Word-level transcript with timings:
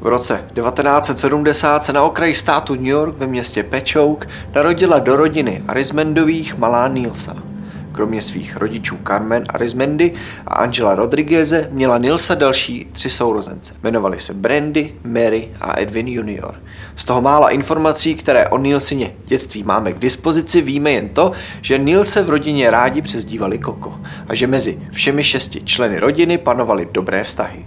V 0.00 0.06
roce 0.06 0.44
1970 0.54 1.84
se 1.84 1.92
na 1.92 2.02
okraji 2.02 2.34
státu 2.34 2.74
New 2.74 2.86
York 2.86 3.18
ve 3.18 3.26
městě 3.26 3.62
Patchogue 3.62 4.28
narodila 4.54 4.98
do 4.98 5.16
rodiny 5.16 5.62
Arismendových 5.68 6.58
malá 6.58 6.88
Nilsa. 6.88 7.36
Kromě 7.92 8.22
svých 8.22 8.56
rodičů 8.56 8.98
Carmen 9.06 9.44
Arismendy 9.48 10.12
a 10.46 10.54
Angela 10.54 10.94
Rodrigueze 10.94 11.68
měla 11.70 11.98
Nilsa 11.98 12.34
další 12.34 12.88
tři 12.92 13.10
sourozence. 13.10 13.74
Jmenovali 13.82 14.20
se 14.20 14.34
Brandy, 14.34 14.94
Mary 15.04 15.48
a 15.60 15.80
Edwin 15.80 16.08
Jr. 16.08 16.54
Z 16.96 17.04
toho 17.04 17.20
mála 17.20 17.50
informací, 17.50 18.14
které 18.14 18.48
o 18.48 18.58
Nilsině 18.58 19.14
dětství 19.24 19.62
máme 19.62 19.92
k 19.92 19.98
dispozici, 19.98 20.60
víme 20.60 20.90
jen 20.90 21.08
to, 21.08 21.32
že 21.62 21.78
Nilse 21.78 22.22
v 22.22 22.30
rodině 22.30 22.70
rádi 22.70 23.02
přezdívali 23.02 23.58
Koko 23.58 24.00
a 24.28 24.34
že 24.34 24.46
mezi 24.46 24.78
všemi 24.90 25.24
šesti 25.24 25.60
členy 25.64 25.98
rodiny 25.98 26.38
panovaly 26.38 26.88
dobré 26.92 27.24
vztahy. 27.24 27.66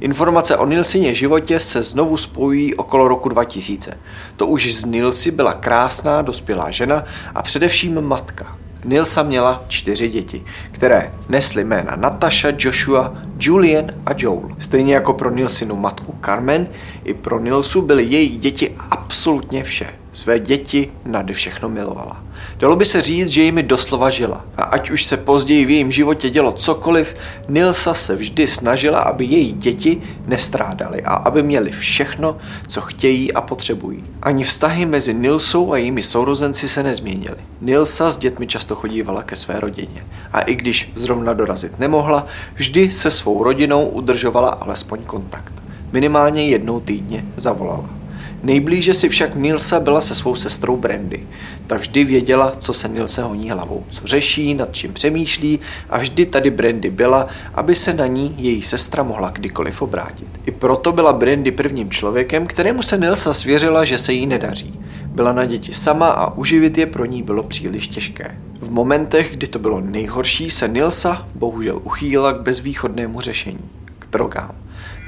Informace 0.00 0.56
o 0.56 0.66
Nilsině 0.66 1.14
životě 1.14 1.60
se 1.60 1.82
znovu 1.82 2.16
spojují 2.16 2.74
okolo 2.74 3.08
roku 3.08 3.28
2000. 3.28 3.98
To 4.36 4.46
už 4.46 4.74
z 4.74 4.84
Nilsy 4.84 5.30
byla 5.30 5.52
krásná 5.52 6.22
dospělá 6.22 6.70
žena 6.70 7.04
a 7.34 7.42
především 7.42 8.00
matka. 8.00 8.58
Nilsa 8.84 9.22
měla 9.22 9.64
čtyři 9.68 10.08
děti, 10.08 10.44
které 10.70 11.12
nesly 11.28 11.64
jména 11.64 11.96
Natasha, 11.96 12.48
Joshua, 12.58 13.14
Julian 13.40 13.86
a 14.06 14.10
Joel. 14.16 14.48
Stejně 14.58 14.94
jako 14.94 15.12
pro 15.12 15.30
Nilsinu 15.30 15.76
matku 15.76 16.14
Carmen, 16.24 16.68
i 17.04 17.14
pro 17.14 17.38
Nilsu 17.38 17.82
byly 17.82 18.04
její 18.04 18.38
děti 18.38 18.74
absolutně 18.90 19.64
vše. 19.64 19.97
Své 20.12 20.38
děti 20.38 20.92
nade 21.04 21.34
všechno 21.34 21.68
milovala. 21.68 22.24
Dalo 22.56 22.76
by 22.76 22.84
se 22.84 23.02
říct, 23.02 23.28
že 23.28 23.42
jimi 23.42 23.62
doslova 23.62 24.10
žila. 24.10 24.44
A 24.56 24.62
ať 24.62 24.90
už 24.90 25.04
se 25.04 25.16
později 25.16 25.64
v 25.64 25.70
jejím 25.70 25.92
životě 25.92 26.30
dělo 26.30 26.52
cokoliv, 26.52 27.16
Nilsa 27.48 27.94
se 27.94 28.16
vždy 28.16 28.46
snažila, 28.46 28.98
aby 28.98 29.24
její 29.24 29.52
děti 29.52 30.00
nestrádaly 30.26 31.02
a 31.02 31.14
aby 31.14 31.42
měli 31.42 31.70
všechno, 31.70 32.36
co 32.66 32.80
chtějí 32.80 33.32
a 33.32 33.40
potřebují. 33.40 34.04
Ani 34.22 34.44
vztahy 34.44 34.86
mezi 34.86 35.14
Nilsou 35.14 35.72
a 35.72 35.76
jejími 35.76 36.02
sourozenci 36.02 36.68
se 36.68 36.82
nezměnily. 36.82 37.38
Nilsa 37.60 38.10
s 38.10 38.16
dětmi 38.16 38.46
často 38.46 38.74
chodívala 38.74 39.22
ke 39.22 39.36
své 39.36 39.60
rodině. 39.60 40.06
A 40.32 40.40
i 40.40 40.54
když 40.54 40.92
zrovna 40.94 41.32
dorazit 41.32 41.78
nemohla, 41.78 42.26
vždy 42.54 42.90
se 42.90 43.10
svou 43.10 43.44
rodinou 43.44 43.88
udržovala 43.88 44.48
alespoň 44.48 45.02
kontakt. 45.02 45.52
Minimálně 45.92 46.46
jednou 46.46 46.80
týdně 46.80 47.24
zavolala. 47.36 47.97
Nejblíže 48.42 48.94
si 48.94 49.08
však 49.08 49.34
Nilsa 49.34 49.80
byla 49.80 50.00
se 50.00 50.14
svou 50.14 50.36
sestrou 50.36 50.76
Brandy. 50.76 51.26
Ta 51.66 51.76
vždy 51.76 52.04
věděla, 52.04 52.52
co 52.58 52.72
se 52.72 52.88
Nilse 52.88 53.22
honí 53.22 53.50
hlavou, 53.50 53.84
co 53.90 54.06
řeší, 54.06 54.54
nad 54.54 54.72
čím 54.72 54.92
přemýšlí 54.92 55.60
a 55.90 55.98
vždy 55.98 56.26
tady 56.26 56.50
Brandy 56.50 56.90
byla, 56.90 57.26
aby 57.54 57.74
se 57.74 57.94
na 57.94 58.06
ní 58.06 58.34
její 58.38 58.62
sestra 58.62 59.02
mohla 59.02 59.30
kdykoliv 59.30 59.82
obrátit. 59.82 60.28
I 60.46 60.50
proto 60.50 60.92
byla 60.92 61.12
Brandy 61.12 61.50
prvním 61.50 61.90
člověkem, 61.90 62.46
kterému 62.46 62.82
se 62.82 62.98
Nilsa 62.98 63.32
svěřila, 63.32 63.84
že 63.84 63.98
se 63.98 64.12
jí 64.12 64.26
nedaří. 64.26 64.80
Byla 65.06 65.32
na 65.32 65.44
děti 65.44 65.74
sama 65.74 66.08
a 66.08 66.34
uživit 66.34 66.78
je 66.78 66.86
pro 66.86 67.04
ní 67.04 67.22
bylo 67.22 67.42
příliš 67.42 67.88
těžké. 67.88 68.38
V 68.60 68.70
momentech, 68.70 69.36
kdy 69.36 69.46
to 69.46 69.58
bylo 69.58 69.80
nejhorší, 69.80 70.50
se 70.50 70.68
Nilsa 70.68 71.28
bohužel 71.34 71.80
uchýlila 71.84 72.32
k 72.32 72.40
bezvýchodnému 72.40 73.20
řešení, 73.20 73.70
k 73.98 74.06
drogám. 74.12 74.54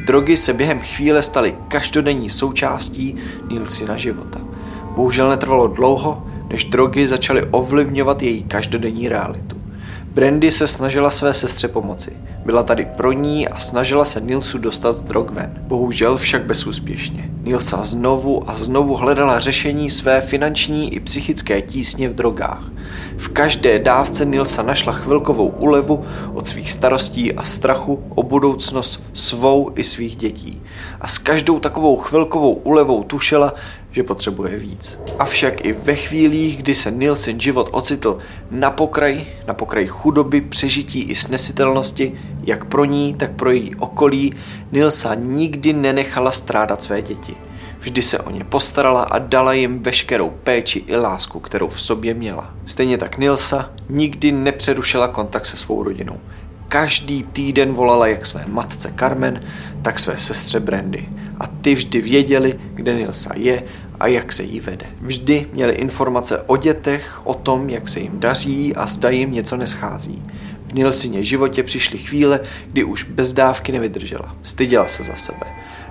Drogy 0.06 0.36
se 0.36 0.52
během 0.52 0.80
chvíle 0.80 1.22
staly 1.22 1.56
každodenní 1.68 2.30
součástí 2.30 3.16
Nilsina 3.50 3.96
života. 3.96 4.40
Bohužel 4.96 5.30
netrvalo 5.30 5.66
dlouho, 5.66 6.26
než 6.48 6.64
drogy 6.64 7.06
začaly 7.06 7.42
ovlivňovat 7.50 8.22
její 8.22 8.42
každodenní 8.42 9.08
realitu. 9.08 9.59
Brandy 10.14 10.50
se 10.50 10.66
snažila 10.66 11.10
své 11.10 11.34
sestře 11.34 11.68
pomoci. 11.68 12.16
Byla 12.44 12.62
tady 12.62 12.84
pro 12.84 13.12
ní 13.12 13.48
a 13.48 13.58
snažila 13.58 14.04
se 14.04 14.20
Nilsu 14.20 14.58
dostat 14.58 14.92
z 14.92 15.02
drog 15.02 15.30
ven. 15.30 15.54
Bohužel 15.60 16.16
však 16.16 16.44
bezúspěšně. 16.44 17.30
Nilsa 17.42 17.84
znovu 17.84 18.50
a 18.50 18.54
znovu 18.54 18.94
hledala 18.94 19.38
řešení 19.38 19.90
své 19.90 20.20
finanční 20.20 20.94
i 20.94 21.00
psychické 21.00 21.62
tísně 21.62 22.08
v 22.08 22.14
drogách. 22.14 22.70
V 23.16 23.28
každé 23.28 23.78
dávce 23.78 24.24
Nilsa 24.24 24.62
našla 24.62 24.92
chvilkovou 24.92 25.48
úlevu 25.48 26.04
od 26.34 26.46
svých 26.46 26.72
starostí 26.72 27.34
a 27.34 27.42
strachu 27.42 28.02
o 28.08 28.22
budoucnost 28.22 29.04
svou 29.12 29.70
i 29.76 29.84
svých 29.84 30.16
dětí. 30.16 30.62
A 31.00 31.06
s 31.06 31.18
každou 31.18 31.60
takovou 31.60 31.96
chvilkovou 31.96 32.52
úlevou 32.52 33.04
tušila, 33.04 33.52
že 33.92 34.02
potřebuje 34.02 34.58
víc. 34.58 34.98
Avšak 35.18 35.64
i 35.64 35.72
ve 35.72 35.94
chvílích, 35.94 36.58
kdy 36.58 36.74
se 36.74 36.90
Nilsin 36.90 37.40
život 37.40 37.68
ocitl 37.72 38.18
na 38.50 38.70
pokraji, 38.70 39.26
na 39.46 39.54
pokraji 39.54 39.86
chudoby, 39.86 40.40
přežití 40.40 41.02
i 41.02 41.14
snesitelnosti, 41.14 42.12
jak 42.44 42.64
pro 42.64 42.84
ní, 42.84 43.14
tak 43.14 43.30
pro 43.30 43.50
její 43.50 43.74
okolí, 43.74 44.32
Nilsa 44.72 45.14
nikdy 45.14 45.72
nenechala 45.72 46.30
strádat 46.30 46.82
své 46.82 47.02
děti. 47.02 47.36
Vždy 47.80 48.02
se 48.02 48.18
o 48.18 48.30
ně 48.30 48.44
postarala 48.44 49.02
a 49.02 49.18
dala 49.18 49.52
jim 49.52 49.82
veškerou 49.82 50.30
péči 50.30 50.84
i 50.86 50.96
lásku, 50.96 51.40
kterou 51.40 51.68
v 51.68 51.80
sobě 51.80 52.14
měla. 52.14 52.54
Stejně 52.66 52.98
tak 52.98 53.18
Nilsa 53.18 53.70
nikdy 53.88 54.32
nepřerušila 54.32 55.08
kontakt 55.08 55.46
se 55.46 55.56
svou 55.56 55.82
rodinou. 55.82 56.20
Každý 56.70 57.22
týden 57.22 57.72
volala 57.72 58.06
jak 58.06 58.26
své 58.26 58.44
matce 58.48 58.92
Carmen, 58.98 59.40
tak 59.82 59.98
své 59.98 60.18
sestře 60.18 60.60
Brandy. 60.60 61.08
A 61.38 61.46
ty 61.46 61.74
vždy 61.74 62.00
věděli, 62.00 62.58
kde 62.74 62.94
Nilsa 62.94 63.30
je 63.36 63.62
a 64.00 64.06
jak 64.06 64.32
se 64.32 64.42
jí 64.42 64.60
vede. 64.60 64.86
Vždy 65.00 65.46
měli 65.52 65.74
informace 65.74 66.42
o 66.42 66.56
dětech, 66.56 67.20
o 67.24 67.34
tom, 67.34 67.70
jak 67.70 67.88
se 67.88 68.00
jim 68.00 68.20
daří 68.20 68.76
a 68.76 68.86
zda 68.86 69.10
jim 69.10 69.32
něco 69.32 69.56
neschází. 69.56 70.22
V 70.66 70.74
Nilsině 70.74 71.24
životě 71.24 71.62
přišly 71.62 71.98
chvíle, 71.98 72.40
kdy 72.66 72.84
už 72.84 73.04
bez 73.04 73.32
dávky 73.32 73.72
nevydržela. 73.72 74.36
Styděla 74.42 74.88
se 74.88 75.04
za 75.04 75.14
sebe. 75.14 75.46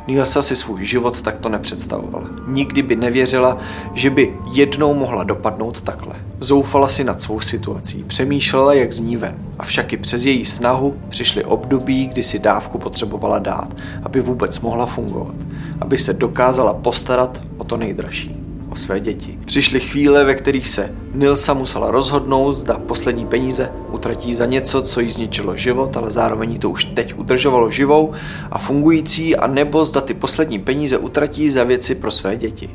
Nilsa 0.10 0.42
si 0.42 0.56
svůj 0.56 0.86
život 0.86 1.22
takto 1.22 1.50
nepředstavovala. 1.50 2.30
Nikdy 2.48 2.82
by 2.82 2.96
nevěřila, 2.96 3.58
že 3.94 4.10
by 4.10 4.34
jednou 4.52 4.94
mohla 4.94 5.24
dopadnout 5.24 5.82
takhle. 5.82 6.14
Zoufala 6.40 6.88
si 6.88 7.04
nad 7.04 7.22
svou 7.22 7.40
situací, 7.40 8.04
přemýšlela, 8.04 8.74
jak 8.74 8.94
z 8.94 9.00
ní 9.00 9.18
ven. 9.18 9.36
Avšak 9.60 9.94
i 9.94 9.98
přes 9.98 10.26
její 10.26 10.46
snahu 10.46 10.96
přišly 11.10 11.44
období, 11.44 12.08
kdy 12.08 12.24
si 12.24 12.40
dávku 12.40 12.78
potřebovala 12.78 13.40
dát, 13.40 13.76
aby 14.04 14.22
vůbec 14.22 14.60
mohla 14.60 14.86
fungovat, 14.86 15.36
aby 15.82 15.98
se 15.98 16.14
dokázala 16.14 16.74
postarat 16.74 17.42
o 17.58 17.64
to 17.64 17.78
nejdražší 17.78 18.40
o 18.70 18.76
své 18.76 19.00
děti. 19.00 19.40
Přišly 19.46 19.80
chvíle, 19.80 20.26
ve 20.26 20.36
kterých 20.36 20.70
se 20.70 20.92
Nilsa 21.14 21.54
musela 21.54 21.92
rozhodnout, 21.92 22.54
zda 22.54 22.78
poslední 22.78 23.26
peníze 23.26 23.72
utratí 24.00 24.34
za 24.34 24.46
něco, 24.46 24.82
co 24.82 25.00
jí 25.00 25.12
zničilo 25.12 25.56
život, 25.56 25.98
ale 25.98 26.12
zároveň 26.12 26.60
to 26.60 26.70
už 26.70 26.84
teď 26.84 27.14
udržovalo 27.18 27.70
živou 27.70 28.12
a 28.52 28.58
fungující, 28.58 29.36
a 29.36 29.48
nebo 29.48 29.86
zda 29.86 30.02
ty 30.02 30.14
poslední 30.14 30.60
peníze 30.60 30.98
utratí 30.98 31.50
za 31.50 31.64
věci 31.64 31.96
pro 31.96 32.12
své 32.12 32.38
děti. 32.38 32.70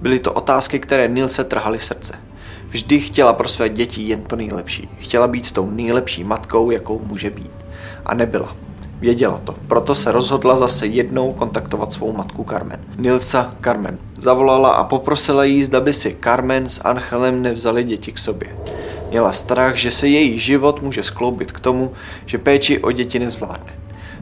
Byly 0.00 0.18
to 0.18 0.32
otázky, 0.32 0.78
které 0.78 1.08
Nilse 1.08 1.44
trhaly 1.44 1.78
srdce. 1.78 2.12
Vždy 2.68 3.00
chtěla 3.00 3.32
pro 3.32 3.48
své 3.48 3.68
děti 3.68 4.02
jen 4.02 4.22
to 4.22 4.36
nejlepší. 4.36 4.88
Chtěla 4.98 5.26
být 5.26 5.50
tou 5.50 5.70
nejlepší 5.70 6.24
matkou, 6.24 6.70
jakou 6.70 7.00
může 7.04 7.30
být. 7.30 7.54
A 8.06 8.14
nebyla. 8.14 8.56
Věděla 9.00 9.38
to, 9.38 9.54
proto 9.68 9.94
se 9.94 10.12
rozhodla 10.12 10.56
zase 10.56 10.86
jednou 10.86 11.32
kontaktovat 11.32 11.92
svou 11.92 12.12
matku 12.12 12.46
Carmen. 12.48 12.80
Nilsa 12.98 13.54
Carmen. 13.64 13.98
Zavolala 14.18 14.70
a 14.70 14.84
poprosila 14.84 15.44
jí, 15.44 15.62
zda 15.62 15.80
by 15.80 15.92
si 15.92 16.16
Carmen 16.24 16.68
s 16.68 16.80
Angelem 16.84 17.42
nevzali 17.42 17.84
děti 17.84 18.12
k 18.12 18.18
sobě. 18.18 18.56
Měla 19.10 19.32
strach, 19.32 19.76
že 19.76 19.90
se 19.90 20.08
její 20.08 20.38
život 20.38 20.82
může 20.82 21.02
skloubit 21.02 21.52
k 21.52 21.60
tomu, 21.60 21.92
že 22.26 22.38
péči 22.38 22.78
o 22.78 22.92
děti 22.92 23.18
nezvládne. 23.18 23.72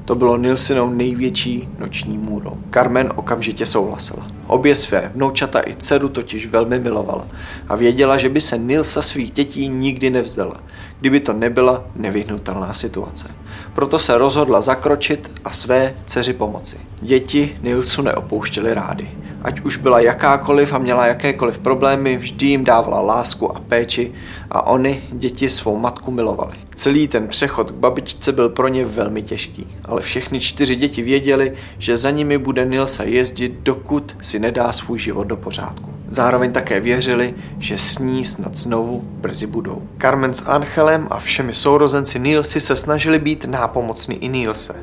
To 0.04 0.14
bylo 0.14 0.36
Nilsinou 0.36 0.90
největší 0.90 1.68
noční 1.78 2.18
můrou. 2.18 2.56
Carmen 2.70 3.12
okamžitě 3.16 3.66
souhlasila. 3.66 4.37
Obě 4.48 4.74
své 4.74 5.12
vnoučata 5.14 5.60
i 5.66 5.74
dceru 5.74 6.08
totiž 6.08 6.46
velmi 6.46 6.78
milovala 6.78 7.28
a 7.68 7.76
věděla, 7.76 8.16
že 8.16 8.28
by 8.28 8.40
se 8.40 8.58
Nilsa 8.58 9.02
svých 9.02 9.30
dětí 9.30 9.68
nikdy 9.68 10.10
nevzdala, 10.10 10.60
kdyby 11.00 11.20
to 11.20 11.32
nebyla 11.32 11.84
nevyhnutelná 11.96 12.74
situace. 12.74 13.28
Proto 13.72 13.98
se 13.98 14.18
rozhodla 14.18 14.60
zakročit 14.60 15.30
a 15.44 15.50
své 15.50 15.94
dceři 16.04 16.32
pomoci. 16.32 16.76
Děti 17.00 17.56
Nilsu 17.62 18.02
neopouštěly 18.02 18.74
rády. 18.74 19.10
Ať 19.42 19.60
už 19.60 19.76
byla 19.76 20.00
jakákoliv 20.00 20.72
a 20.72 20.78
měla 20.78 21.06
jakékoliv 21.06 21.58
problémy, 21.58 22.16
vždy 22.16 22.46
jim 22.46 22.64
dávala 22.64 23.00
lásku 23.00 23.56
a 23.56 23.60
péči 23.60 24.12
a 24.50 24.66
oni 24.66 25.02
děti 25.12 25.48
svou 25.48 25.76
matku 25.76 26.10
milovali. 26.10 26.52
Celý 26.74 27.08
ten 27.08 27.28
přechod 27.28 27.70
k 27.70 27.74
babičce 27.74 28.32
byl 28.32 28.48
pro 28.48 28.68
ně 28.68 28.84
velmi 28.84 29.22
těžký, 29.22 29.66
ale 29.84 30.02
všechny 30.02 30.40
čtyři 30.40 30.76
děti 30.76 31.02
věděli, 31.02 31.52
že 31.78 31.96
za 31.96 32.10
nimi 32.10 32.38
bude 32.38 32.64
Nilsa 32.64 33.02
jezdit, 33.02 33.52
dokud 33.62 34.16
si 34.20 34.37
nedá 34.38 34.72
svůj 34.72 34.98
život 34.98 35.24
do 35.24 35.36
pořádku. 35.36 35.98
Zároveň 36.10 36.52
také 36.52 36.80
věřili, 36.80 37.34
že 37.58 37.78
s 37.78 37.98
ní 37.98 38.24
snad 38.24 38.54
znovu 38.54 39.00
brzy 39.04 39.46
budou. 39.46 39.82
Carmen 40.00 40.34
s 40.34 40.46
Angelem 40.46 41.08
a 41.10 41.18
všemi 41.18 41.54
sourozenci 41.54 42.18
Nilsi 42.18 42.60
se 42.60 42.76
snažili 42.76 43.18
být 43.18 43.44
nápomocní 43.44 44.24
i 44.24 44.28
Nilse. 44.28 44.74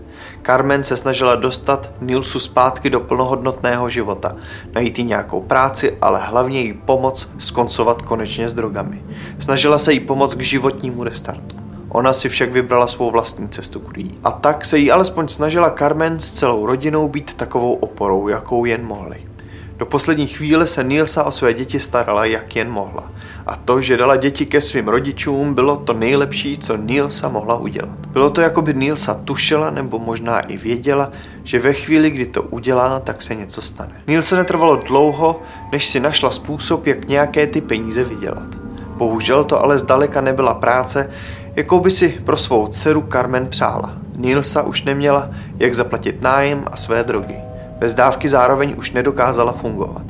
Carmen 0.46 0.84
se 0.84 0.98
snažila 0.98 1.36
dostat 1.36 1.92
Nilsu 2.02 2.40
zpátky 2.40 2.90
do 2.90 3.00
plnohodnotného 3.00 3.90
života, 3.90 4.36
najít 4.74 5.00
jí 5.00 5.06
nějakou 5.06 5.42
práci, 5.42 5.98
ale 6.01 6.19
hlavně 6.24 6.62
jí 6.62 6.74
pomoct 6.74 7.30
skoncovat 7.38 8.01
konečně 8.01 8.50
s 8.50 8.54
drogami. 8.54 9.04
Snažila 9.40 9.78
se 9.78 9.94
jí 9.94 10.00
pomoct 10.00 10.36
k 10.36 10.42
životnímu 10.42 11.04
restartu. 11.04 11.56
Ona 11.90 12.13
si 12.13 12.30
však 12.30 12.51
vybrala 12.51 12.88
svou 12.88 13.12
vlastní 13.12 13.50
cestu 13.50 13.80
k 13.80 13.98
A 14.24 14.31
tak 14.31 14.66
se 14.66 14.78
jí 14.78 14.92
alespoň 14.92 15.28
snažila 15.28 15.69
Carmen 15.69 16.19
s 16.19 16.31
celou 16.31 16.66
rodinou 16.66 17.08
být 17.08 17.34
takovou 17.34 17.74
oporou, 17.74 18.28
jakou 18.28 18.66
jen 18.66 18.86
mohli. 18.86 19.35
Do 19.77 19.86
poslední 19.86 20.27
chvíle 20.27 20.68
se 20.68 20.83
Nilsa 20.83 21.24
o 21.24 21.31
své 21.31 21.54
děti 21.54 21.80
starala, 21.80 22.25
jak 22.25 22.56
jen 22.56 22.72
mohla. 22.72 23.12
A 23.45 23.56
to, 23.56 23.81
že 23.81 23.98
dala 23.98 24.16
děti 24.16 24.45
ke 24.45 24.62
svým 24.62 24.88
rodičům, 24.88 25.54
bylo 25.54 25.77
to 25.77 25.94
nejlepší, 25.94 26.57
co 26.57 26.77
Nilsa 26.77 27.30
mohla 27.30 27.57
udělat. 27.57 28.07
Bylo 28.07 28.30
to, 28.30 28.42
jako 28.42 28.62
by 28.62 28.74
Nilsa 28.74 29.13
tušila 29.13 29.69
nebo 29.69 30.00
možná 30.00 30.39
i 30.39 30.57
věděla, 30.57 31.12
že 31.44 31.60
ve 31.60 31.74
chvíli, 31.74 32.10
kdy 32.10 32.25
to 32.25 32.44
udělá, 32.44 33.00
tak 33.00 33.22
se 33.22 33.36
něco 33.36 33.62
stane. 33.62 34.01
Nilsa 34.07 34.36
netrvalo 34.36 34.75
dlouho, 34.75 35.42
než 35.72 35.86
si 35.86 36.00
našla 36.00 36.31
způsob, 36.31 36.88
jak 36.88 37.07
nějaké 37.07 37.48
ty 37.48 37.62
peníze 37.62 38.04
vydělat. 38.04 38.56
Bohužel 38.98 39.44
to 39.44 39.63
ale 39.63 39.80
zdaleka 39.80 40.22
nebyla 40.22 40.54
práce, 40.54 41.10
jakou 41.56 41.80
by 41.80 41.92
si 41.92 42.10
pro 42.10 42.38
svou 42.38 42.68
dceru 42.68 43.07
Carmen 43.12 43.48
přála. 43.48 43.98
Nilsa 44.16 44.62
už 44.62 44.83
neměla, 44.83 45.30
jak 45.57 45.74
zaplatit 45.74 46.22
nájem 46.22 46.66
a 46.72 46.77
své 46.77 47.04
drogy. 47.04 47.45
Bez 47.80 47.94
dávky 47.94 48.30
zároveň 48.30 48.75
už 48.77 48.92
nedokázala 48.92 49.51
fungovat 49.51 50.06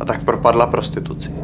a 0.00 0.04
tak 0.04 0.24
propadla 0.24 0.66
prostituci. 0.66 1.34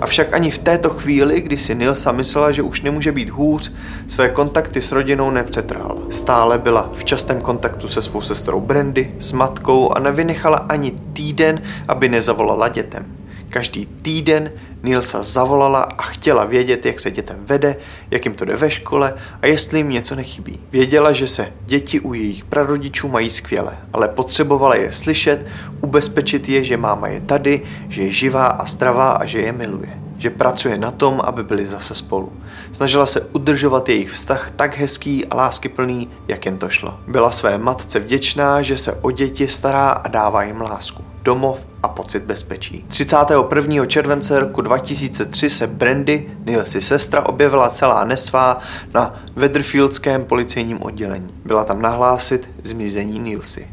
Avšak 0.00 0.34
ani 0.34 0.50
v 0.50 0.58
této 0.58 0.90
chvíli, 0.90 1.40
kdy 1.40 1.56
si 1.56 1.74
Nilsa 1.74 2.12
myslela, 2.12 2.52
že 2.52 2.62
už 2.62 2.82
nemůže 2.82 3.12
být 3.12 3.30
hůř, 3.30 3.72
své 4.06 4.28
kontakty 4.28 4.82
s 4.82 4.92
rodinou 4.92 5.30
nepřetrála. 5.30 6.02
Stále 6.10 6.58
byla 6.58 6.90
v 6.92 7.04
častém 7.04 7.40
kontaktu 7.40 7.88
se 7.88 8.02
svou 8.02 8.20
sestrou 8.20 8.60
Brandy, 8.60 9.14
s 9.18 9.32
matkou 9.32 9.92
a 9.92 10.00
nevynechala 10.00 10.56
ani 10.56 10.92
týden, 11.12 11.62
aby 11.88 12.08
nezavolala 12.08 12.68
dětem. 12.68 13.19
Každý 13.50 13.86
týden 13.86 14.52
Nilsa 14.82 15.22
zavolala 15.22 15.80
a 15.80 16.02
chtěla 16.02 16.44
vědět, 16.44 16.86
jak 16.86 17.00
se 17.00 17.10
dětem 17.10 17.36
vede, 17.40 17.76
jak 18.10 18.24
jim 18.24 18.34
to 18.34 18.44
jde 18.44 18.56
ve 18.56 18.70
škole 18.70 19.14
a 19.42 19.46
jestli 19.46 19.78
jim 19.78 19.90
něco 19.90 20.14
nechybí. 20.14 20.60
Věděla, 20.72 21.12
že 21.12 21.26
se 21.26 21.52
děti 21.66 22.00
u 22.00 22.14
jejich 22.14 22.44
prarodičů 22.44 23.08
mají 23.08 23.30
skvěle, 23.30 23.78
ale 23.92 24.08
potřebovala 24.08 24.76
je 24.76 24.92
slyšet, 24.92 25.46
ubezpečit 25.80 26.48
je, 26.48 26.64
že 26.64 26.76
máma 26.76 27.08
je 27.08 27.20
tady, 27.20 27.62
že 27.88 28.02
je 28.02 28.12
živá 28.12 28.46
a 28.46 28.64
zdravá 28.64 29.10
a 29.10 29.26
že 29.26 29.40
je 29.40 29.52
miluje 29.52 30.00
že 30.20 30.30
pracuje 30.30 30.78
na 30.78 30.90
tom, 30.90 31.20
aby 31.24 31.44
byli 31.44 31.66
zase 31.66 31.94
spolu. 31.94 32.32
Snažila 32.72 33.06
se 33.06 33.20
udržovat 33.20 33.88
jejich 33.88 34.10
vztah 34.10 34.50
tak 34.50 34.76
hezký 34.76 35.26
a 35.26 35.36
láskyplný, 35.36 36.08
jak 36.28 36.46
jen 36.46 36.58
to 36.58 36.68
šlo. 36.68 37.00
Byla 37.08 37.30
své 37.30 37.58
matce 37.58 37.98
vděčná, 37.98 38.62
že 38.62 38.76
se 38.76 38.92
o 38.92 39.10
děti 39.10 39.48
stará 39.48 39.90
a 39.90 40.08
dává 40.08 40.42
jim 40.42 40.60
lásku 40.60 41.04
domov 41.22 41.69
a 41.82 41.88
pocit 41.88 42.22
bezpečí. 42.22 42.84
31. 42.88 43.86
července 43.86 44.40
roku 44.40 44.60
2003 44.60 45.50
se 45.50 45.66
Brandy, 45.66 46.30
Nilsi 46.46 46.80
sestra, 46.80 47.26
objevila 47.26 47.68
celá 47.68 48.04
nesvá 48.04 48.58
na 48.94 49.14
Weatherfieldském 49.36 50.24
policejním 50.24 50.82
oddělení. 50.82 51.34
Byla 51.44 51.64
tam 51.64 51.82
nahlásit 51.82 52.50
zmizení 52.62 53.18
Nilsi. 53.18 53.68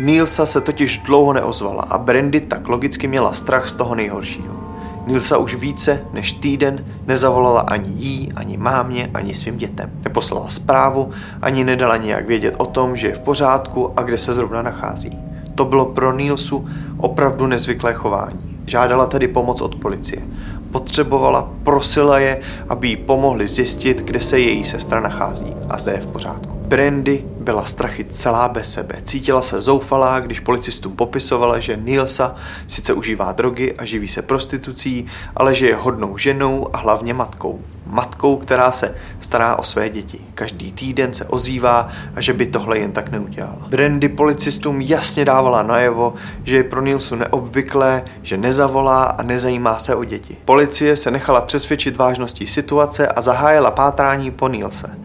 Nilsa 0.00 0.46
se 0.46 0.60
totiž 0.60 0.98
dlouho 0.98 1.32
neozvala 1.32 1.82
a 1.82 1.98
Brandy 1.98 2.40
tak 2.40 2.68
logicky 2.68 3.08
měla 3.08 3.32
strach 3.32 3.68
z 3.68 3.74
toho 3.74 3.94
nejhoršího. 3.94 4.68
Nilsa 5.06 5.38
už 5.38 5.54
více 5.54 6.04
než 6.12 6.32
týden 6.32 6.86
nezavolala 7.06 7.60
ani 7.60 7.88
jí, 7.88 8.32
ani 8.36 8.56
mámě, 8.56 9.10
ani 9.14 9.34
svým 9.34 9.56
dětem. 9.56 9.90
Neposlala 10.04 10.48
zprávu, 10.48 11.10
ani 11.42 11.64
nedala 11.64 11.96
nějak 11.96 12.26
vědět 12.26 12.54
o 12.58 12.66
tom, 12.66 12.96
že 12.96 13.06
je 13.06 13.14
v 13.14 13.20
pořádku 13.20 13.92
a 13.96 14.02
kde 14.02 14.18
se 14.18 14.32
zrovna 14.32 14.62
nachází. 14.62 15.27
To 15.58 15.64
bylo 15.64 15.84
pro 15.86 16.12
Nilsu 16.12 16.66
opravdu 16.96 17.46
nezvyklé 17.46 17.94
chování. 17.94 18.38
Žádala 18.66 19.06
tedy 19.06 19.28
pomoc 19.28 19.60
od 19.60 19.74
policie. 19.74 20.22
Potřebovala, 20.70 21.50
prosila 21.62 22.18
je, 22.18 22.40
aby 22.68 22.88
jí 22.88 22.96
pomohli 22.96 23.48
zjistit, 23.48 24.02
kde 24.02 24.20
se 24.20 24.40
její 24.40 24.64
sestra 24.64 25.00
nachází 25.00 25.54
a 25.68 25.78
zde 25.78 25.92
je 25.92 26.00
v 26.00 26.06
pořádku. 26.06 26.57
Brandy 26.68 27.24
byla 27.40 27.64
strachy 27.64 28.04
celá 28.04 28.48
bez 28.48 28.72
sebe. 28.72 28.94
Cítila 29.02 29.42
se 29.42 29.60
zoufalá, 29.60 30.20
když 30.20 30.40
policistům 30.40 30.96
popisovala, 30.96 31.58
že 31.58 31.76
Nilsa 31.76 32.34
sice 32.66 32.92
užívá 32.92 33.32
drogy 33.32 33.74
a 33.78 33.84
živí 33.84 34.08
se 34.08 34.22
prostitucí, 34.22 35.06
ale 35.36 35.54
že 35.54 35.66
je 35.66 35.76
hodnou 35.76 36.16
ženou 36.16 36.66
a 36.72 36.78
hlavně 36.78 37.14
matkou. 37.14 37.60
Matkou, 37.86 38.36
která 38.36 38.72
se 38.72 38.94
stará 39.20 39.56
o 39.56 39.64
své 39.64 39.88
děti. 39.88 40.20
Každý 40.34 40.72
týden 40.72 41.14
se 41.14 41.24
ozývá 41.24 41.88
a 42.14 42.20
že 42.20 42.32
by 42.32 42.46
tohle 42.46 42.78
jen 42.78 42.92
tak 42.92 43.10
neudělala. 43.10 43.66
Brandy 43.68 44.08
policistům 44.08 44.80
jasně 44.80 45.24
dávala 45.24 45.62
najevo, 45.62 46.14
že 46.44 46.56
je 46.56 46.64
pro 46.64 46.82
Nilsu 46.82 47.14
neobvyklé, 47.14 48.02
že 48.22 48.36
nezavolá 48.36 49.04
a 49.04 49.22
nezajímá 49.22 49.78
se 49.78 49.94
o 49.94 50.04
děti. 50.04 50.36
Policie 50.44 50.96
se 50.96 51.10
nechala 51.10 51.40
přesvědčit 51.40 51.96
vážností 51.96 52.46
situace 52.46 53.08
a 53.08 53.22
zahájila 53.22 53.70
pátrání 53.70 54.30
po 54.30 54.48
Nilse. 54.48 54.98